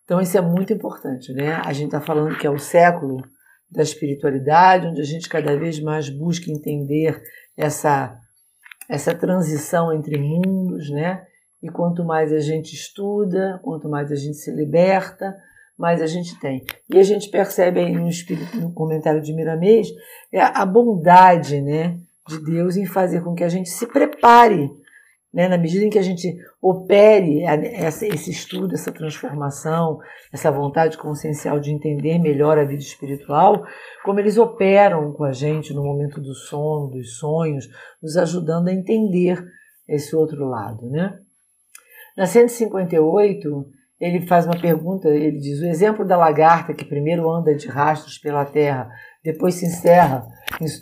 [0.04, 1.54] Então isso é muito importante, né?
[1.54, 3.22] A gente está falando que é o século
[3.70, 7.22] da espiritualidade, onde a gente cada vez mais busca entender
[7.56, 8.18] essa
[8.88, 11.24] essa transição entre mundos, né?
[11.62, 15.34] E quanto mais a gente estuda, quanto mais a gente se liberta,
[15.78, 16.62] mais a gente tem.
[16.90, 19.88] E a gente percebe aí no, espírito, no comentário de Miramês
[20.32, 24.70] é a bondade, né, de Deus em fazer com que a gente se prepare
[25.34, 25.48] né?
[25.48, 27.42] Na medida em que a gente opere
[27.82, 29.98] esse estudo, essa transformação,
[30.32, 33.64] essa vontade consciencial de entender melhor a vida espiritual,
[34.04, 37.68] como eles operam com a gente no momento do sono, dos sonhos,
[38.00, 39.44] nos ajudando a entender
[39.88, 40.88] esse outro lado.
[40.88, 41.18] Né?
[42.16, 43.66] Na 158,
[44.04, 48.18] ele faz uma pergunta, ele diz: o exemplo da lagarta que primeiro anda de rastros
[48.18, 48.90] pela terra,
[49.24, 50.26] depois se encerra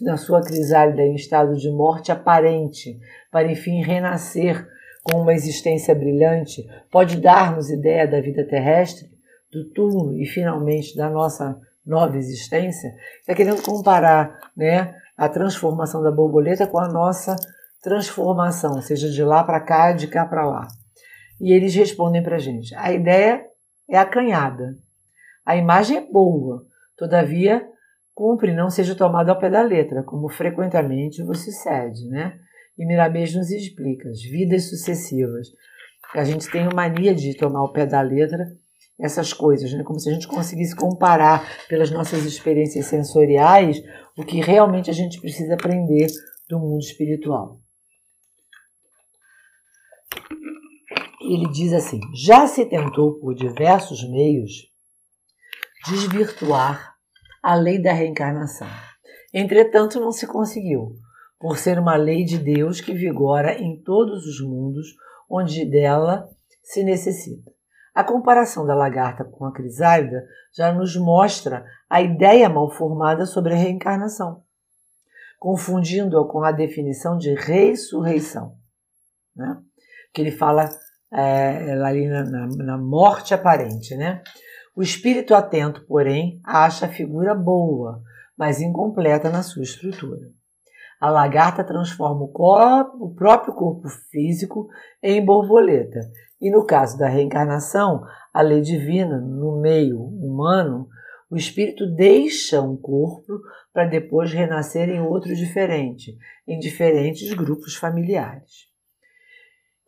[0.00, 2.98] na sua crisálida em estado de morte aparente,
[3.30, 4.66] para enfim renascer
[5.04, 9.08] com uma existência brilhante, pode dar-nos ideia da vida terrestre,
[9.52, 11.56] do túmulo e finalmente da nossa
[11.86, 12.92] nova existência?
[13.20, 17.36] Está querendo comparar né, a transformação da borboleta com a nossa
[17.80, 20.66] transformação, seja de lá para cá, de cá para lá.
[21.40, 23.44] E eles respondem para a gente: a ideia
[23.88, 24.76] é acanhada,
[25.44, 26.64] a imagem é boa,
[26.96, 27.66] todavia
[28.14, 32.38] cumpre não seja tomado ao pé da letra, como frequentemente você cede, né?
[32.78, 35.48] E Mirabês nos explica as vidas sucessivas.
[36.14, 38.46] A gente tem mania de tomar ao pé da letra
[39.00, 39.82] essas coisas, né?
[39.82, 43.82] como se a gente conseguisse comparar pelas nossas experiências sensoriais
[44.16, 46.06] o que realmente a gente precisa aprender
[46.48, 47.61] do mundo espiritual.
[51.32, 54.70] Ele diz assim: já se tentou por diversos meios
[55.86, 56.94] desvirtuar
[57.42, 58.68] a lei da reencarnação.
[59.32, 60.92] Entretanto, não se conseguiu,
[61.40, 64.88] por ser uma lei de Deus que vigora em todos os mundos
[65.28, 66.28] onde dela
[66.62, 67.50] se necessita.
[67.94, 73.54] A comparação da lagarta com a crisálida já nos mostra a ideia mal formada sobre
[73.54, 74.44] a reencarnação,
[75.38, 78.54] confundindo-a com a definição de ressurreição,
[79.34, 79.62] né?
[80.12, 80.68] que ele fala
[81.12, 84.22] é, ali na, na, na morte aparente, né?
[84.74, 88.00] O espírito atento, porém, acha a figura boa,
[88.36, 90.30] mas incompleta na sua estrutura.
[90.98, 94.68] A lagarta transforma o, corpo, o próprio corpo físico
[95.02, 96.00] em borboleta.
[96.40, 100.88] E no caso da reencarnação, a lei divina, no meio humano,
[101.30, 103.40] o espírito deixa um corpo
[103.72, 108.71] para depois renascer em outro diferente, em diferentes grupos familiares.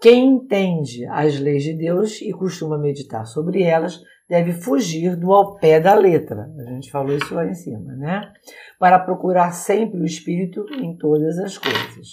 [0.05, 5.57] Quem entende as leis de Deus e costuma meditar sobre elas deve fugir do ao
[5.57, 6.47] pé da letra.
[6.59, 8.31] A gente falou isso lá em cima, né?
[8.79, 12.09] Para procurar sempre o espírito em todas as coisas.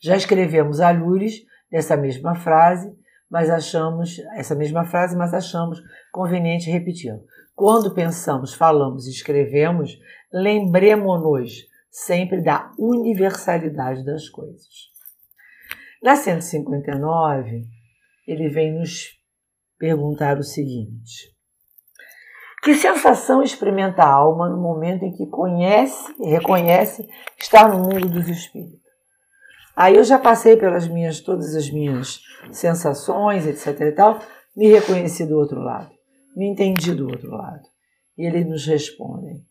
[0.00, 2.96] Já escrevemos alures dessa mesma frase,
[3.28, 7.18] mas achamos essa mesma frase, mas achamos conveniente repeti-la.
[7.56, 9.98] Quando pensamos, falamos e escrevemos,
[10.32, 11.54] lembremos-nos
[11.90, 14.96] sempre da universalidade das coisas.
[16.02, 17.62] Na 159,
[18.26, 19.18] ele vem nos
[19.78, 21.34] perguntar o seguinte:
[22.62, 28.08] Que sensação experimenta a alma no momento em que conhece e reconhece estar no mundo
[28.08, 28.78] dos espíritos?
[29.74, 32.20] Aí eu já passei pelas minhas todas as minhas
[32.52, 34.20] sensações, etc e tal,
[34.56, 35.90] me reconheci do outro lado,
[36.36, 37.62] me entendi do outro lado.
[38.16, 39.42] E eles nos respondem: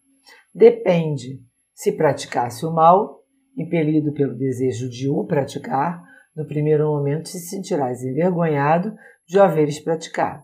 [0.54, 1.42] Depende.
[1.74, 3.20] Se praticasse o mal,
[3.56, 6.04] impelido pelo desejo de o praticar,
[6.38, 8.96] no primeiro momento te sentirás envergonhado
[9.26, 10.44] de o haveres praticado.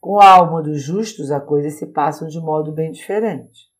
[0.00, 3.70] Com a alma dos justos, a coisa se passa de modo bem diferente.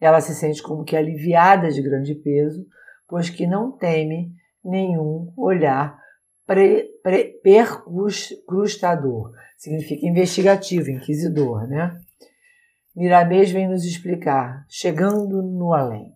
[0.00, 2.66] Ela se sente como que aliviada de grande peso,
[3.06, 4.32] pois que não teme
[4.64, 5.96] nenhum olhar
[6.44, 12.00] pre, pre, percrustador, significa investigativo, inquisidor, né?
[12.96, 16.12] Mirabês vem nos explicar, chegando no além.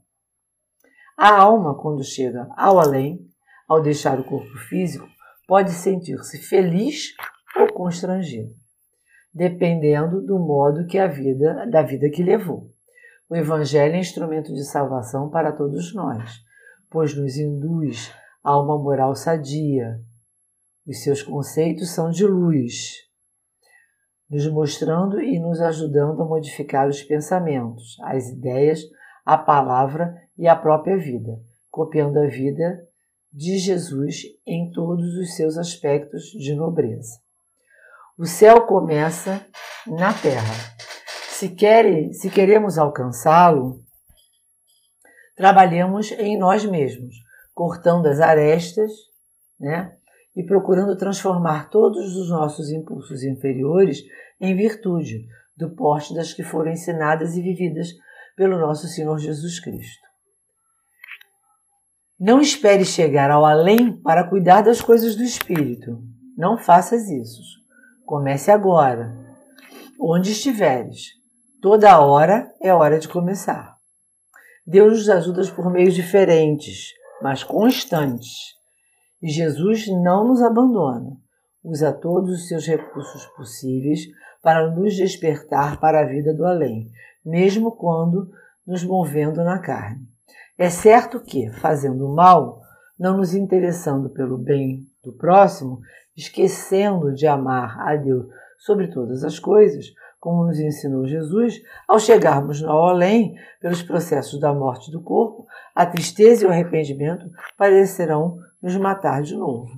[1.17, 3.32] A alma, quando chega ao além,
[3.69, 5.09] ao deixar o corpo físico,
[5.47, 7.13] pode sentir-se feliz
[7.57, 8.55] ou constrangido,
[9.33, 12.71] dependendo do modo que a vida da vida que levou.
[13.29, 16.41] O evangelho é instrumento de salvação para todos nós,
[16.91, 20.01] pois nos induz a uma moral sadia.
[20.87, 22.97] Os seus conceitos são de luz,
[24.29, 28.81] nos mostrando e nos ajudando a modificar os pensamentos, as ideias,
[29.25, 32.87] a palavra e a própria vida, copiando a vida
[33.33, 37.19] de Jesus em todos os seus aspectos de nobreza.
[38.19, 39.45] O céu começa
[39.87, 40.55] na terra.
[41.29, 43.83] Se, quer, se queremos alcançá-lo,
[45.35, 47.17] trabalhemos em nós mesmos,
[47.55, 48.93] cortando as arestas,
[49.59, 49.97] né?
[50.37, 54.03] E procurando transformar todos os nossos impulsos inferiores
[54.41, 57.89] em virtude, do porte das que foram ensinadas e vividas
[58.37, 60.12] pelo nosso Senhor Jesus Cristo.
[62.25, 66.01] Não espere chegar ao além para cuidar das coisas do espírito.
[66.39, 67.43] Não faças isso.
[68.07, 69.13] Comece agora,
[70.01, 71.15] onde estiveres.
[71.61, 73.77] Toda hora é hora de começar.
[74.65, 78.55] Deus nos ajuda por meios diferentes, mas constantes.
[79.21, 81.17] E Jesus não nos abandona.
[81.65, 84.03] Usa todos os seus recursos possíveis
[84.41, 86.89] para nos despertar para a vida do além,
[87.27, 88.31] mesmo quando
[88.65, 90.12] nos movendo na carne.
[90.63, 92.61] É certo que, fazendo mal,
[92.97, 95.81] não nos interessando pelo bem do próximo,
[96.17, 98.27] esquecendo de amar a Deus
[98.61, 99.87] sobre todas as coisas,
[100.21, 105.85] como nos ensinou Jesus, ao chegarmos ao além, pelos processos da morte do corpo, a
[105.85, 109.69] tristeza e o arrependimento parecerão nos matar de novo.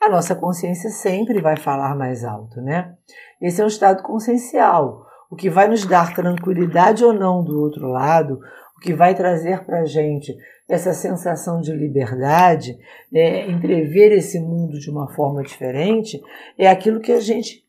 [0.00, 2.94] A nossa consciência sempre vai falar mais alto, né?
[3.42, 7.88] Esse é um estado consciencial, o que vai nos dar tranquilidade ou não do outro
[7.88, 8.40] lado,
[8.80, 10.36] que vai trazer para a gente
[10.68, 12.78] essa sensação de liberdade,
[13.10, 16.22] né, entrever esse mundo de uma forma diferente,
[16.56, 17.64] é aquilo que a gente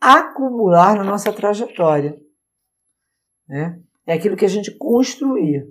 [0.00, 2.16] acumular na nossa trajetória.
[3.48, 3.78] Né?
[4.06, 5.66] É aquilo que a gente construir.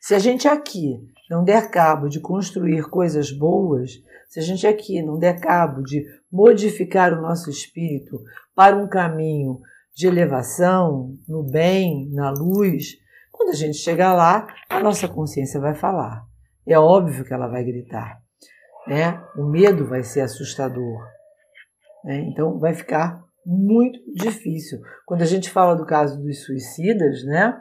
[0.00, 3.92] Se a gente aqui não der cabo de construir coisas boas,
[4.28, 8.20] se a gente aqui não der cabo de modificar o nosso espírito
[8.54, 9.60] para um caminho
[9.94, 12.98] de elevação, no bem, na luz,
[13.44, 16.24] quando a gente chegar lá, a nossa consciência vai falar.
[16.66, 18.18] É óbvio que ela vai gritar.
[18.86, 19.22] Né?
[19.36, 21.02] O medo vai ser assustador.
[22.02, 22.20] Né?
[22.20, 24.80] Então vai ficar muito difícil.
[25.04, 27.60] Quando a gente fala do caso dos suicidas, né?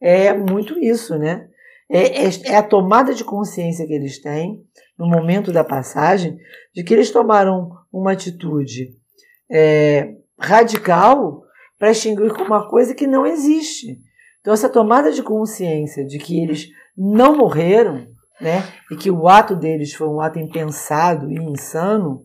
[0.00, 1.46] É muito isso, né?
[1.90, 4.64] É, é, é a tomada de consciência que eles têm
[4.98, 6.38] no momento da passagem
[6.74, 8.96] de que eles tomaram uma atitude
[9.50, 11.42] é, radical
[11.78, 14.00] para extinguir uma coisa que não existe.
[14.40, 18.06] Então, essa tomada de consciência de que eles não morreram,
[18.40, 22.22] né, e que o ato deles foi um ato impensado e insano,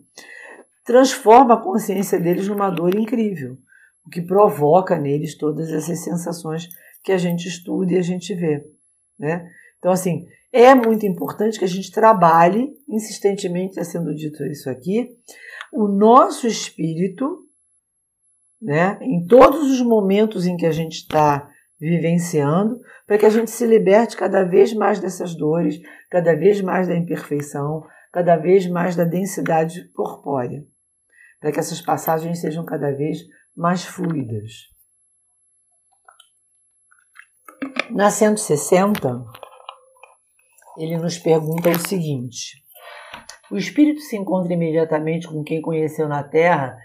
[0.85, 3.57] transforma a consciência deles numa dor incrível,
[4.05, 6.67] o que provoca neles todas essas sensações
[7.03, 8.63] que a gente estuda e a gente vê.
[9.19, 9.49] Né?
[9.79, 15.09] Então, assim, é muito importante que a gente trabalhe, insistentemente está sendo dito isso aqui,
[15.71, 17.39] o nosso espírito,
[18.61, 21.49] né, em todos os momentos em que a gente está
[21.83, 26.87] vivenciando, para que a gente se liberte cada vez mais dessas dores, cada vez mais
[26.87, 30.65] da imperfeição, cada vez mais da densidade corpórea,
[31.41, 33.17] para que essas passagens sejam cada vez
[33.53, 34.69] mais fluidas.
[37.89, 39.25] Na 160,
[40.77, 42.63] ele nos pergunta o seguinte:
[43.51, 46.77] O espírito se encontra imediatamente com quem conheceu na terra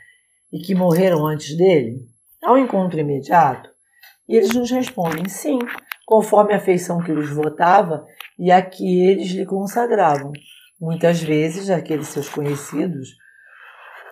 [0.53, 2.05] e que morreram antes dele?
[2.43, 3.78] Ao encontro imediato,
[4.29, 5.59] e eles nos respondem sim,
[6.05, 8.07] conforme a feição que lhes votava
[8.39, 10.33] e a que eles lhe consagravam.
[10.81, 13.09] Muitas vezes, aqueles seus conhecidos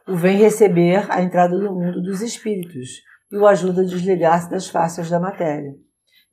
[0.09, 4.69] o vêm receber a entrada do mundo dos espíritos e o ajuda a desligar-se das
[4.69, 5.75] faces da matéria.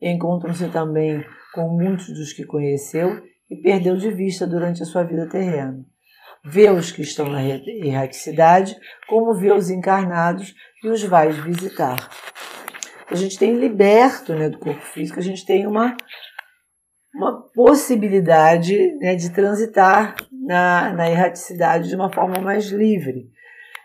[0.01, 1.23] Encontram-se também
[1.53, 5.83] com muitos dos que conheceu e perdeu de vista durante a sua vida terrena.
[6.45, 8.75] Vê os que estão na erraticidade,
[9.07, 10.53] como vê os encarnados
[10.83, 12.09] e os vai visitar
[13.13, 15.95] a gente tem liberto né, do corpo físico, a gente tem uma,
[17.15, 23.31] uma possibilidade né, de transitar na, na erraticidade de uma forma mais livre.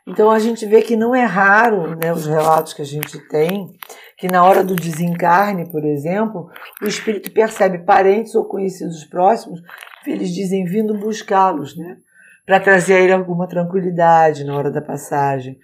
[0.06, 3.68] Então a gente vê que não é raro né, os relatos que a gente tem,
[4.16, 6.50] que na hora do desencarne, por exemplo,
[6.82, 9.60] o espírito percebe parentes ou conhecidos próximos
[10.06, 11.98] eles dizem vindo buscá-los, né?
[12.46, 15.58] Para trazer a ele alguma tranquilidade na hora da passagem.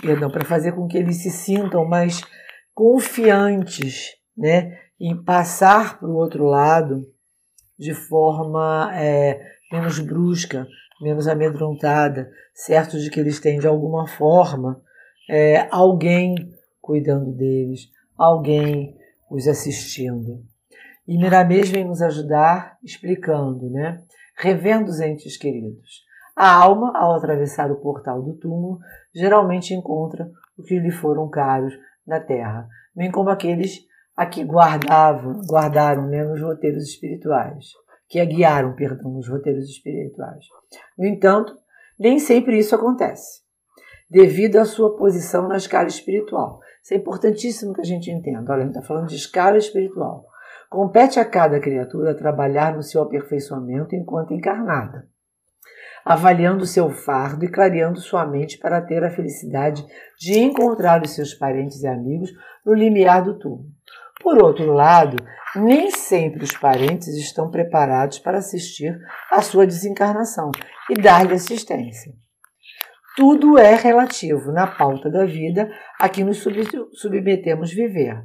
[0.00, 2.22] Perdão, para fazer com que eles se sintam mais
[2.74, 4.78] confiantes, né?
[5.00, 7.06] Em passar para o outro lado
[7.78, 9.40] de forma é,
[9.72, 10.66] menos brusca,
[11.00, 14.80] menos amedrontada, certos de que eles têm de alguma forma
[15.28, 16.34] é, alguém
[16.80, 18.96] cuidando deles, alguém
[19.30, 20.42] os assistindo.
[21.06, 24.02] E Miramês vem nos ajudar explicando, né?
[24.36, 26.07] Revendo os entes queridos.
[26.40, 28.78] A alma, ao atravessar o portal do túmulo,
[29.12, 31.76] geralmente encontra o que lhe foram caros
[32.06, 33.80] na terra, bem como aqueles
[34.16, 37.72] a que guardavam, guardaram né, nos roteiros espirituais,
[38.08, 40.44] que a guiaram, perdão, nos roteiros espirituais.
[40.96, 41.58] No entanto,
[41.98, 43.40] nem sempre isso acontece,
[44.08, 46.60] devido à sua posição na escala espiritual.
[46.80, 48.52] Isso é importantíssimo que a gente entenda.
[48.52, 50.24] Olha, a gente está falando de escala espiritual.
[50.70, 55.08] Compete a cada criatura trabalhar no seu aperfeiçoamento enquanto encarnada,
[56.08, 59.84] avaliando seu fardo e clareando sua mente para ter a felicidade
[60.18, 62.30] de encontrar os seus parentes e amigos
[62.64, 63.68] no limiar do túmulo.
[64.22, 65.22] Por outro lado,
[65.54, 68.98] nem sempre os parentes estão preparados para assistir
[69.30, 70.50] à sua desencarnação
[70.88, 72.14] e dar-lhe assistência.
[73.14, 76.42] Tudo é relativo na pauta da vida a que nos
[76.94, 78.24] submetemos viver.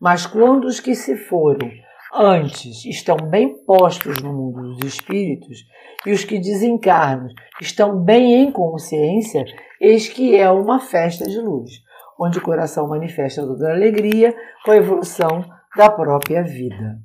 [0.00, 1.70] Mas quando os que se foram
[2.12, 5.58] antes estão bem postos no mundo dos espíritos
[6.06, 7.28] e os que desencarnam
[7.60, 9.44] estão bem em consciência,
[9.80, 11.70] eis que é uma festa de luz,
[12.18, 14.34] onde o coração manifesta toda a alegria
[14.64, 15.44] com a evolução
[15.76, 16.98] da própria vida.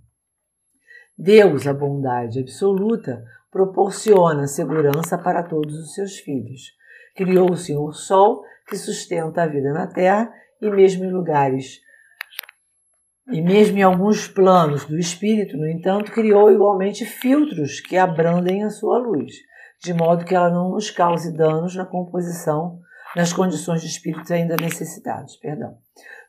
[1.18, 6.74] Deus, a bondade absoluta, proporciona segurança para todos os seus filhos.
[7.16, 10.30] Criou o Senhor Sol, que sustenta a vida na Terra
[10.62, 11.80] e mesmo em lugares
[13.32, 18.70] e mesmo em alguns planos do espírito, no entanto, criou igualmente filtros que abrandem a
[18.70, 19.34] sua luz,
[19.82, 22.80] de modo que ela não nos cause danos na composição,
[23.16, 25.38] nas condições de espíritos ainda necessitados.
[25.38, 25.78] Perdão.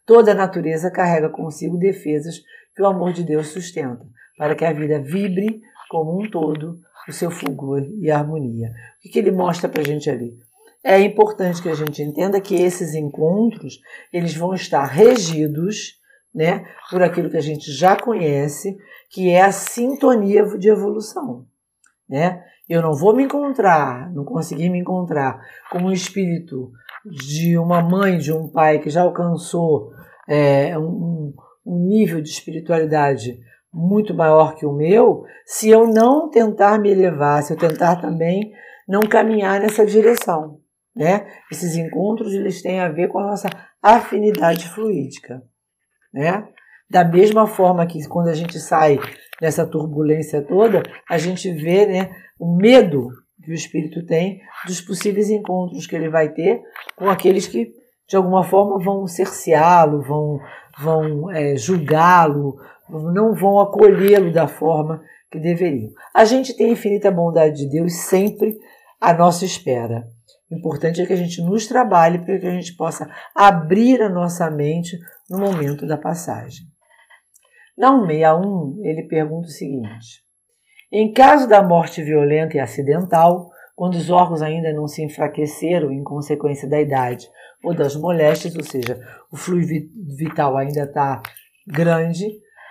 [0.06, 2.36] Toda a natureza carrega consigo defesas
[2.74, 4.06] que o amor de Deus sustenta,
[4.38, 8.68] para que a vida vibre como um todo o seu fulgor e harmonia.
[8.68, 10.36] O que, que ele mostra para a gente ali?
[10.82, 13.80] É importante que a gente entenda que esses encontros
[14.12, 16.00] eles vão estar regidos
[16.34, 18.76] né, por aquilo que a gente já conhece,
[19.10, 21.46] que é a sintonia de evolução.
[22.08, 22.42] Né?
[22.68, 26.70] Eu não vou me encontrar, não conseguir me encontrar com um espírito
[27.04, 29.92] de uma mãe, de um pai que já alcançou
[30.28, 31.32] é, um,
[31.64, 33.40] um nível de espiritualidade
[33.72, 38.52] muito maior que o meu, se eu não tentar me elevar, se eu tentar também
[38.88, 40.60] não caminhar nessa direção.
[40.94, 41.26] Né?
[41.52, 43.48] Esses encontros eles têm a ver com a nossa
[43.82, 45.42] afinidade fluídica
[46.16, 46.48] né?
[46.88, 48.98] Da mesma forma que quando a gente sai
[49.40, 53.10] dessa turbulência toda, a gente vê né, o medo
[53.42, 56.62] que o espírito tem dos possíveis encontros que ele vai ter
[56.96, 57.70] com aqueles que,
[58.08, 60.40] de alguma forma, vão cerceá-lo, vão,
[60.78, 62.56] vão é, julgá-lo,
[62.88, 65.90] não vão acolhê-lo da forma que deveriam.
[66.14, 68.56] A gente tem a infinita bondade de Deus sempre
[69.00, 70.08] à nossa espera.
[70.50, 74.08] O importante é que a gente nos trabalhe para que a gente possa abrir a
[74.08, 74.96] nossa mente
[75.28, 76.66] no momento da passagem.
[77.76, 80.22] Na 161, ele pergunta o seguinte:
[80.90, 86.02] Em caso da morte violenta e acidental, quando os órgãos ainda não se enfraqueceram em
[86.02, 87.28] consequência da idade
[87.62, 88.98] ou das moléstias, ou seja,
[89.30, 91.20] o fluido vital ainda está
[91.66, 92.26] grande,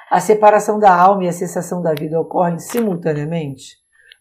[0.09, 3.75] a separação da alma e a cessação da vida ocorrem simultaneamente?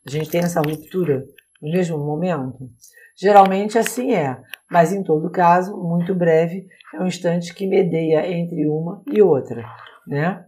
[0.07, 1.24] A gente tem essa ruptura
[1.62, 2.68] no mesmo momento?
[3.16, 8.66] Geralmente assim é, mas em todo caso, muito breve, é um instante que medeia entre
[8.66, 9.64] uma e outra,
[10.06, 10.44] né?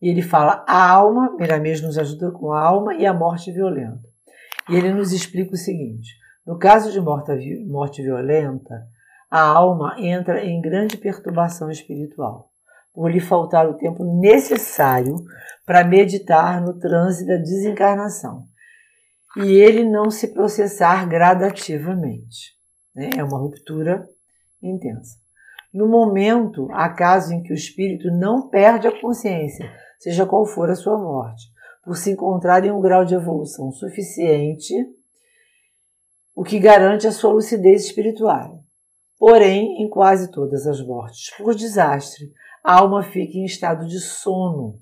[0.00, 4.00] E ele fala a alma, Miramês nos ajuda com a alma e a morte violenta.
[4.68, 6.14] E ele nos explica o seguinte:
[6.46, 8.82] no caso de morte, violenta,
[9.30, 12.50] a alma entra em grande perturbação espiritual,
[12.94, 15.16] por lhe faltar o tempo necessário
[15.66, 18.48] para meditar no transe da desencarnação
[19.36, 22.56] e ele não se processar gradativamente.
[22.94, 23.10] Né?
[23.16, 24.08] É uma ruptura
[24.62, 25.18] intensa.
[25.72, 30.68] No momento, há casos em que o espírito não perde a consciência, seja qual for
[30.68, 31.44] a sua morte,
[31.84, 34.74] por se encontrar em um grau de evolução suficiente,
[36.34, 38.64] o que garante a sua lucidez espiritual.
[39.16, 42.32] Porém, em quase todas as mortes por desastre,
[42.64, 44.80] a alma fica em estado de sono,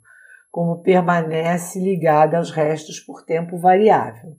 [0.51, 4.37] como permanece ligada aos restos por tempo variável.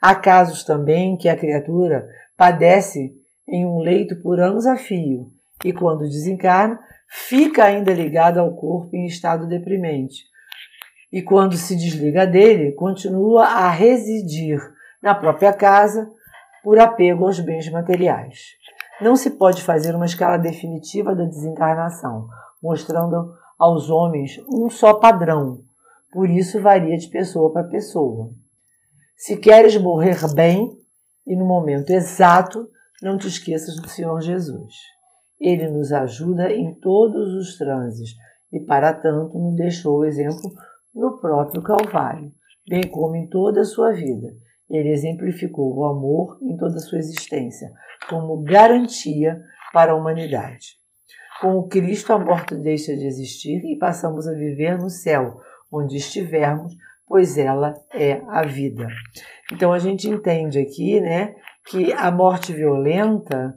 [0.00, 3.14] Há casos também que a criatura padece
[3.48, 5.30] em um leito por anos a fio
[5.64, 6.78] e, quando desencarna,
[7.08, 10.24] fica ainda ligada ao corpo em estado deprimente
[11.12, 14.60] e quando se desliga dele, continua a residir
[15.02, 16.10] na própria casa
[16.62, 18.38] por apego aos bens materiais.
[19.00, 22.28] Não se pode fazer uma escala definitiva da desencarnação,
[22.62, 25.60] mostrando aos homens um só padrão,
[26.12, 28.30] por isso varia de pessoa para pessoa.
[29.16, 30.78] Se queres morrer bem
[31.26, 32.68] e no momento exato,
[33.02, 34.74] não te esqueças do Senhor Jesus.
[35.40, 38.10] Ele nos ajuda em todos os transes
[38.52, 40.52] e, para tanto, nos deixou o exemplo
[40.94, 42.32] no próprio Calvário,
[42.68, 44.28] bem como em toda a sua vida.
[44.68, 47.70] Ele exemplificou o amor em toda a sua existência,
[48.08, 49.42] como garantia
[49.72, 50.78] para a humanidade.
[51.40, 56.74] Com Cristo, a morte deixa de existir e passamos a viver no céu, onde estivermos,
[57.06, 58.88] pois ela é a vida.
[59.52, 61.34] Então a gente entende aqui, né,
[61.66, 63.54] que a morte violenta,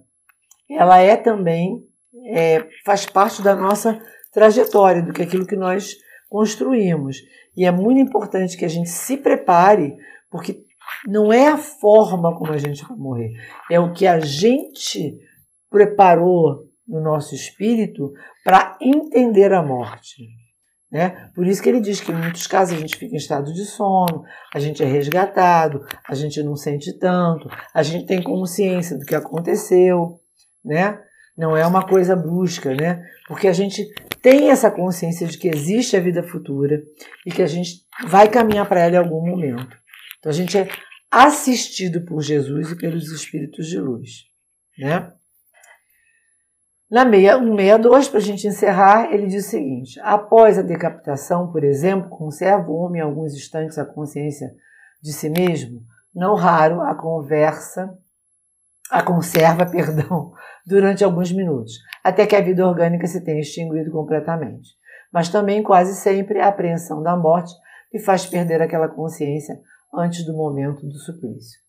[0.69, 1.83] ela é também
[2.25, 3.99] é, faz parte da nossa
[4.31, 5.95] trajetória, do que aquilo que nós
[6.29, 7.17] construímos.
[7.55, 9.95] E é muito importante que a gente se prepare,
[10.29, 10.63] porque
[11.07, 13.31] não é a forma como a gente vai morrer,
[13.69, 15.17] é o que a gente
[15.69, 18.11] preparou no nosso espírito
[18.43, 20.27] para entender a morte.
[20.91, 21.29] Né?
[21.35, 23.63] Por isso que ele diz que em muitos casos a gente fica em estado de
[23.63, 24.23] sono,
[24.53, 29.13] a gente é resgatado, a gente não sente tanto, a gente tem consciência do que
[29.13, 30.19] aconteceu,
[30.65, 30.99] né?
[31.37, 33.05] Não é uma coisa brusca, né?
[33.27, 33.87] Porque a gente
[34.19, 36.81] tem essa consciência de que existe a vida futura
[37.25, 39.77] e que a gente vai caminhar para ela em algum momento.
[40.17, 40.67] Então a gente é
[41.11, 44.25] assistido por Jesus e pelos espíritos de luz,
[44.77, 45.13] né?
[46.89, 52.09] Na 162, para a gente encerrar, ele diz o seguinte: após a decapitação, por exemplo,
[52.09, 54.51] conserva o homem alguns instantes a consciência
[55.01, 55.81] de si mesmo,
[56.15, 57.95] não raro a conversa,
[58.89, 60.33] a conserva, perdão,
[60.65, 61.73] durante alguns minutos,
[62.03, 64.69] até que a vida orgânica se tenha extinguido completamente.
[65.13, 67.51] Mas também quase sempre a apreensão da morte
[67.93, 69.59] lhe faz perder aquela consciência
[69.93, 71.59] antes do momento do suplício.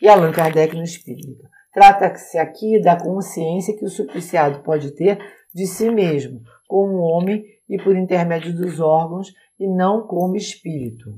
[0.00, 1.48] E Allan Kardec nos explica.
[1.72, 5.18] Trata-se aqui da consciência que o supliciado pode ter
[5.54, 11.10] de si mesmo, como homem e por intermédio dos órgãos, e não como espírito.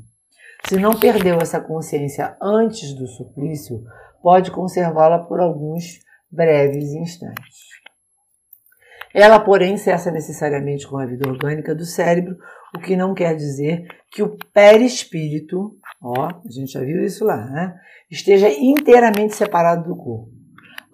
[0.69, 3.83] Se não perdeu essa consciência antes do suplício,
[4.23, 6.01] pode conservá-la por alguns
[6.31, 7.75] breves instantes.
[9.15, 12.37] Ela, porém, cessa necessariamente com a vida orgânica do cérebro,
[12.77, 17.47] o que não quer dizer que o perispírito, ó, a gente já viu isso lá,
[17.47, 17.75] né,
[18.11, 20.34] esteja inteiramente separado do corpo.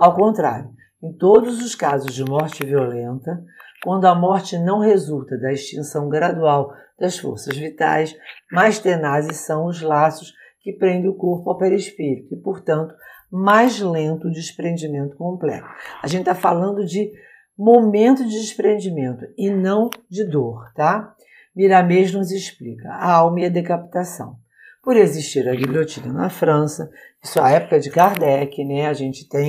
[0.01, 0.71] Ao contrário,
[1.03, 3.45] em todos os casos de morte violenta,
[3.85, 8.17] quando a morte não resulta da extinção gradual das forças vitais,
[8.51, 10.33] mais tenazes são os laços
[10.63, 12.95] que prendem o corpo ao perispírito e, portanto,
[13.31, 15.69] mais lento o desprendimento completo.
[16.03, 17.13] A gente está falando de
[17.57, 21.15] momento de desprendimento e não de dor, tá?
[21.55, 24.39] Miramês nos explica a alma e a decapitação.
[24.83, 26.91] Por existir a guilhotina na França,
[27.23, 28.87] isso é a época de Kardec, né?
[28.87, 29.47] A gente tem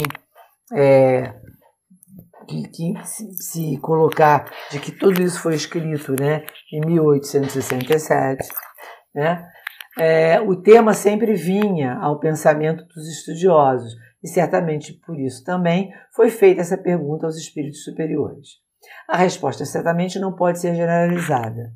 [0.74, 1.34] é,
[2.48, 8.48] que, que se, se, colocar de que tudo isso foi escrito né, em 1867,
[9.14, 9.48] né,
[10.00, 13.94] é, o tema sempre vinha ao pensamento dos estudiosos,
[14.24, 18.62] e certamente por isso também foi feita essa pergunta aos espíritos superiores.
[19.08, 21.74] A resposta certamente não pode ser generalizada.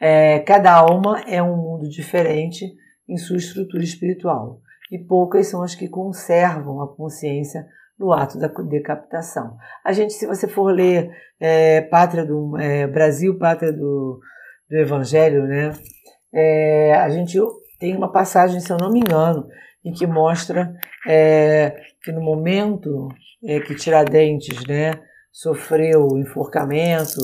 [0.00, 2.64] É, cada alma é um mundo diferente
[3.08, 4.60] em sua estrutura espiritual,
[4.90, 7.66] e poucas são as que conservam a consciência
[7.98, 9.56] no ato da decapitação.
[9.84, 14.20] A gente, se você for ler é, Pátria do é, Brasil, Pátria do,
[14.70, 15.72] do Evangelho, né,
[16.32, 17.38] é, a gente
[17.78, 19.46] tem uma passagem, se eu não me engano,
[19.84, 20.74] em que mostra
[21.06, 23.08] é, que no momento
[23.44, 24.92] é, que Tiradentes né,
[25.32, 27.20] sofreu o enforcamento,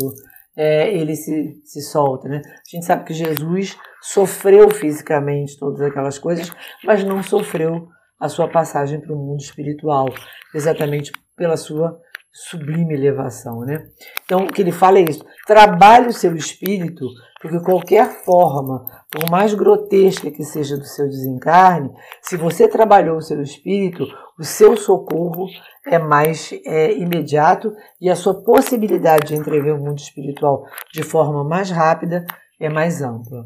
[0.57, 2.29] é, ele se, se solta.
[2.29, 2.41] Né?
[2.45, 6.51] A gente sabe que Jesus sofreu fisicamente todas aquelas coisas,
[6.85, 7.89] mas não sofreu
[8.21, 10.07] a sua passagem para o mundo espiritual,
[10.55, 11.99] exatamente pela sua
[12.35, 13.87] sublime elevação, né?
[14.25, 17.07] Então, o que ele fala é isso: trabalhe o seu espírito,
[17.41, 21.91] porque qualquer forma, por mais grotesca que seja do seu desencarne,
[22.21, 24.05] se você trabalhou o seu espírito,
[24.39, 25.47] o seu socorro
[25.87, 31.45] é mais é, imediato e a sua possibilidade de entrever o mundo espiritual de forma
[31.45, 32.27] mais rápida
[32.61, 33.45] é mais ampla.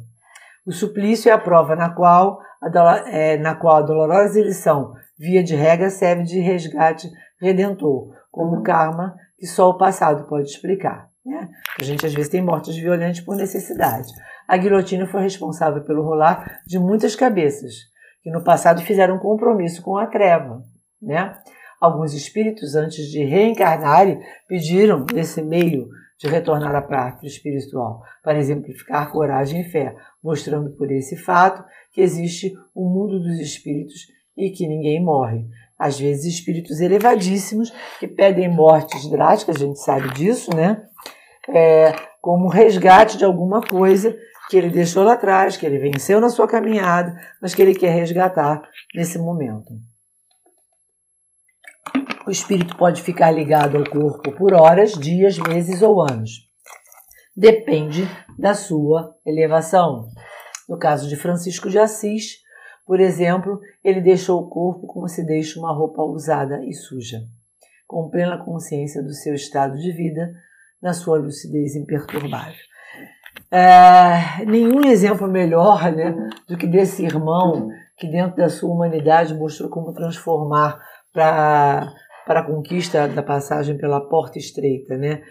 [0.67, 2.39] O suplício é a prova na qual
[3.07, 7.09] é, na qual a dolorosa lição, via de regra, serve de resgate
[7.41, 8.63] redentor, como uhum.
[8.63, 11.09] karma que só o passado pode explicar.
[11.25, 11.49] Né?
[11.79, 14.09] A gente às vezes tem mortes violentas por necessidade.
[14.47, 17.75] A guilhotina foi responsável pelo rolar de muitas cabeças,
[18.23, 20.63] que no passado fizeram um compromisso com a treva.
[21.01, 21.37] Né?
[21.81, 25.89] Alguns espíritos, antes de reencarnarem, pediram esse meio
[26.19, 31.65] de retornar à prática espiritual, para exemplificar coragem e fé, mostrando por esse fato
[31.99, 35.45] que existe o mundo dos espíritos e que ninguém morre.
[35.77, 40.81] Às vezes, espíritos elevadíssimos que pedem mortes drásticas, a gente sabe disso, né?
[41.49, 44.17] É, como resgate de alguma coisa
[44.49, 47.91] que ele deixou lá atrás, que ele venceu na sua caminhada, mas que ele quer
[47.91, 48.63] resgatar
[48.95, 49.73] nesse momento.
[52.25, 56.49] O espírito pode ficar ligado ao corpo por horas, dias, meses ou anos.
[57.37, 60.09] Depende da sua elevação.
[60.69, 62.39] No caso de Francisco de Assis,
[62.87, 67.19] por exemplo, ele deixou o corpo como se deixa uma roupa usada e suja,
[67.87, 70.33] com plena consciência do seu estado de vida,
[70.81, 72.55] na sua lucidez imperturbável.
[73.51, 76.15] É, nenhum exemplo melhor né,
[76.47, 80.79] do que desse irmão que, dentro da sua humanidade, mostrou como transformar
[81.13, 81.93] para
[82.27, 85.23] para a conquista da passagem pela porta estreita, né?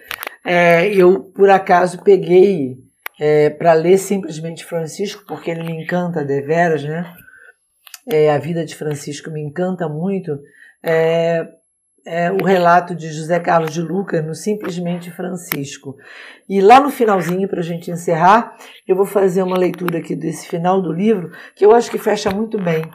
[0.44, 2.87] É, eu por acaso peguei
[3.20, 7.14] é, para ler simplesmente Francisco porque ele me encanta deveras, né?
[8.10, 10.40] É, a vida de Francisco me encanta muito.
[10.84, 11.48] É,
[12.06, 15.98] é, o relato de José Carlos de Luca no Simplesmente Francisco.
[16.48, 18.56] E lá no finalzinho, para a gente encerrar,
[18.88, 22.32] eu vou fazer uma leitura aqui desse final do livro, que eu acho que fecha
[22.32, 22.90] muito bem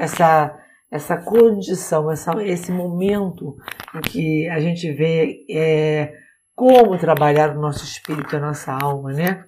[0.00, 0.58] essa
[0.90, 3.56] essa condição, essa, esse momento
[3.96, 6.12] em que a gente vê é,
[6.54, 9.44] como trabalhar o nosso espírito, a nossa alma, né?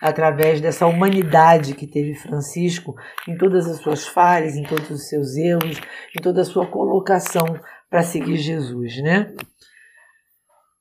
[0.00, 2.94] Através dessa humanidade que teve Francisco
[3.26, 5.80] em todas as suas falhas, em todos os seus erros,
[6.16, 7.58] em toda a sua colocação
[7.90, 9.34] para seguir Jesus, né?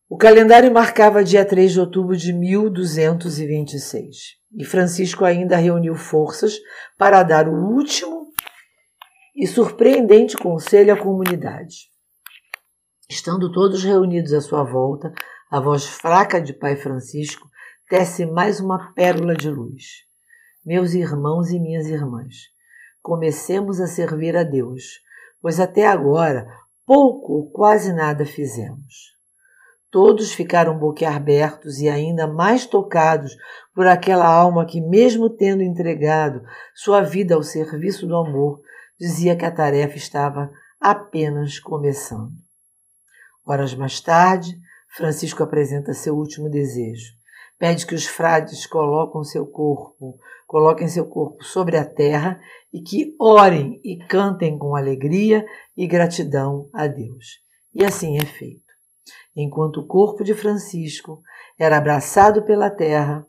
[0.09, 6.57] O calendário marcava dia 3 de outubro de 1226 e Francisco ainda reuniu forças
[6.97, 8.27] para dar o último
[9.35, 11.89] e surpreendente conselho à comunidade.
[13.09, 15.13] Estando todos reunidos à sua volta,
[15.51, 17.47] a voz fraca de Pai Francisco
[17.89, 20.03] tece mais uma pérola de luz.
[20.65, 22.35] Meus irmãos e minhas irmãs,
[23.01, 24.99] comecemos a servir a Deus,
[25.41, 26.45] pois até agora
[26.85, 29.15] pouco ou quase nada fizemos.
[29.89, 33.33] Todos ficaram boquiabertos e ainda mais tocados
[33.73, 36.41] por aquela alma que, mesmo tendo entregado
[36.75, 38.59] sua vida ao serviço do amor,
[38.99, 42.33] dizia que a tarefa estava apenas começando.
[43.45, 44.59] Horas mais tarde,
[44.89, 47.16] Francisco apresenta seu último desejo.
[47.59, 52.39] Pede que os frades coloquem seu corpo, coloquem seu corpo sobre a terra
[52.71, 55.43] e que orem e cantem com alegria
[55.75, 57.39] e gratidão a Deus.
[57.73, 58.61] E assim é feito.
[59.35, 61.21] Enquanto o corpo de Francisco
[61.57, 63.25] era abraçado pela terra,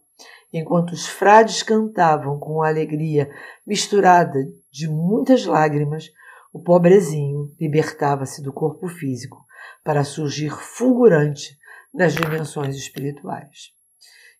[0.52, 3.30] enquanto os frades cantavam com alegria
[3.66, 4.38] misturada
[4.70, 6.04] de muitas lágrimas,
[6.52, 9.38] o pobrezinho libertava-se do corpo físico
[9.82, 11.56] para surgir fulgurante
[11.94, 13.77] nas dimensões espirituais.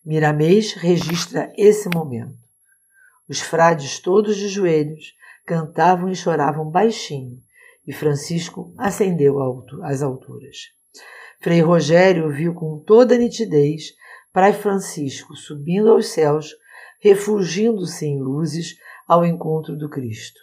[0.09, 2.35] Miramês registra esse momento.
[3.27, 5.13] Os frades, todos de joelhos,
[5.45, 7.39] cantavam e choravam baixinho,
[7.85, 9.35] e Francisco ascendeu
[9.83, 10.57] às alturas.
[11.39, 13.93] Frei Rogério viu com toda nitidez
[14.33, 16.55] Pai Francisco subindo aos céus,
[16.99, 20.39] refugindo-se em luzes ao encontro do Cristo.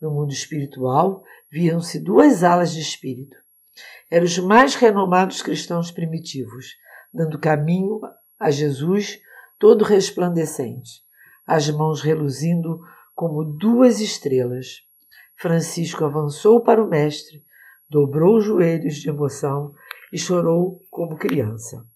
[0.00, 3.36] No mundo espiritual, viam-se duas alas de espírito.
[4.08, 6.66] Eram os mais renomados cristãos primitivos,
[7.12, 8.00] dando caminho
[8.42, 9.20] a Jesus
[9.56, 11.00] todo resplandecente,
[11.46, 12.80] as mãos reluzindo
[13.14, 14.82] como duas estrelas.
[15.36, 17.44] Francisco avançou para o Mestre,
[17.88, 19.72] dobrou os joelhos de emoção
[20.12, 21.86] e chorou como criança.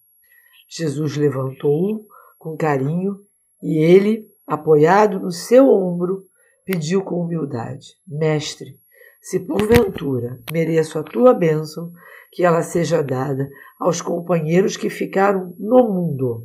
[0.68, 2.06] Jesus levantou-o
[2.38, 3.20] com carinho
[3.60, 6.24] e ele, apoiado no seu ombro,
[6.64, 8.78] pediu com humildade: Mestre,
[9.26, 11.92] se porventura mereço a tua bênção,
[12.30, 13.50] que ela seja dada
[13.80, 16.44] aos companheiros que ficaram no mundo.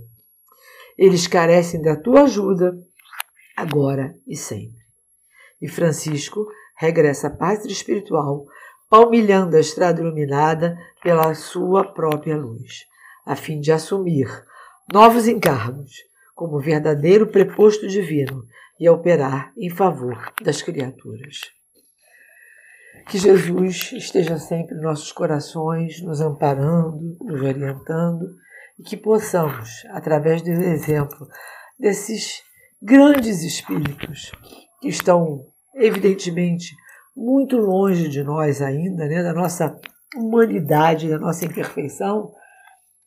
[0.97, 2.75] Eles carecem da tua ajuda,
[3.55, 4.81] agora e sempre.
[5.61, 8.47] E Francisco regressa à pátria espiritual,
[8.89, 12.87] palmilhando a estrada iluminada pela sua própria luz
[13.23, 14.27] a fim de assumir
[14.91, 15.91] novos encargos
[16.33, 18.43] como verdadeiro preposto divino
[18.79, 21.60] e operar em favor das criaturas.
[23.07, 28.25] Que Jesus esteja sempre em nossos corações, nos amparando, nos orientando
[28.79, 31.27] e que possamos, através do exemplo
[31.79, 32.41] desses
[32.81, 34.31] grandes espíritos
[34.81, 35.45] que estão,
[35.75, 36.75] evidentemente,
[37.15, 39.79] muito longe de nós ainda, né, da nossa
[40.15, 42.33] humanidade, da nossa imperfeição,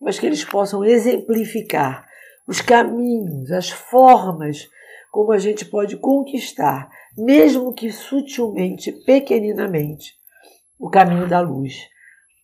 [0.01, 2.07] mas que eles possam exemplificar
[2.47, 4.69] os caminhos, as formas
[5.15, 10.13] como a gente pode conquistar, mesmo que sutilmente, pequeninamente,
[10.77, 11.89] o caminho da luz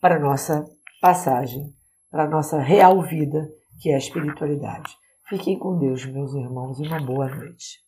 [0.01, 0.65] para a nossa
[1.03, 1.75] passagem,
[2.09, 3.51] para a nossa real vida,
[3.81, 4.97] que é a espiritualidade.
[5.29, 7.81] Fiquem com Deus, meus irmãos, e uma boa noite.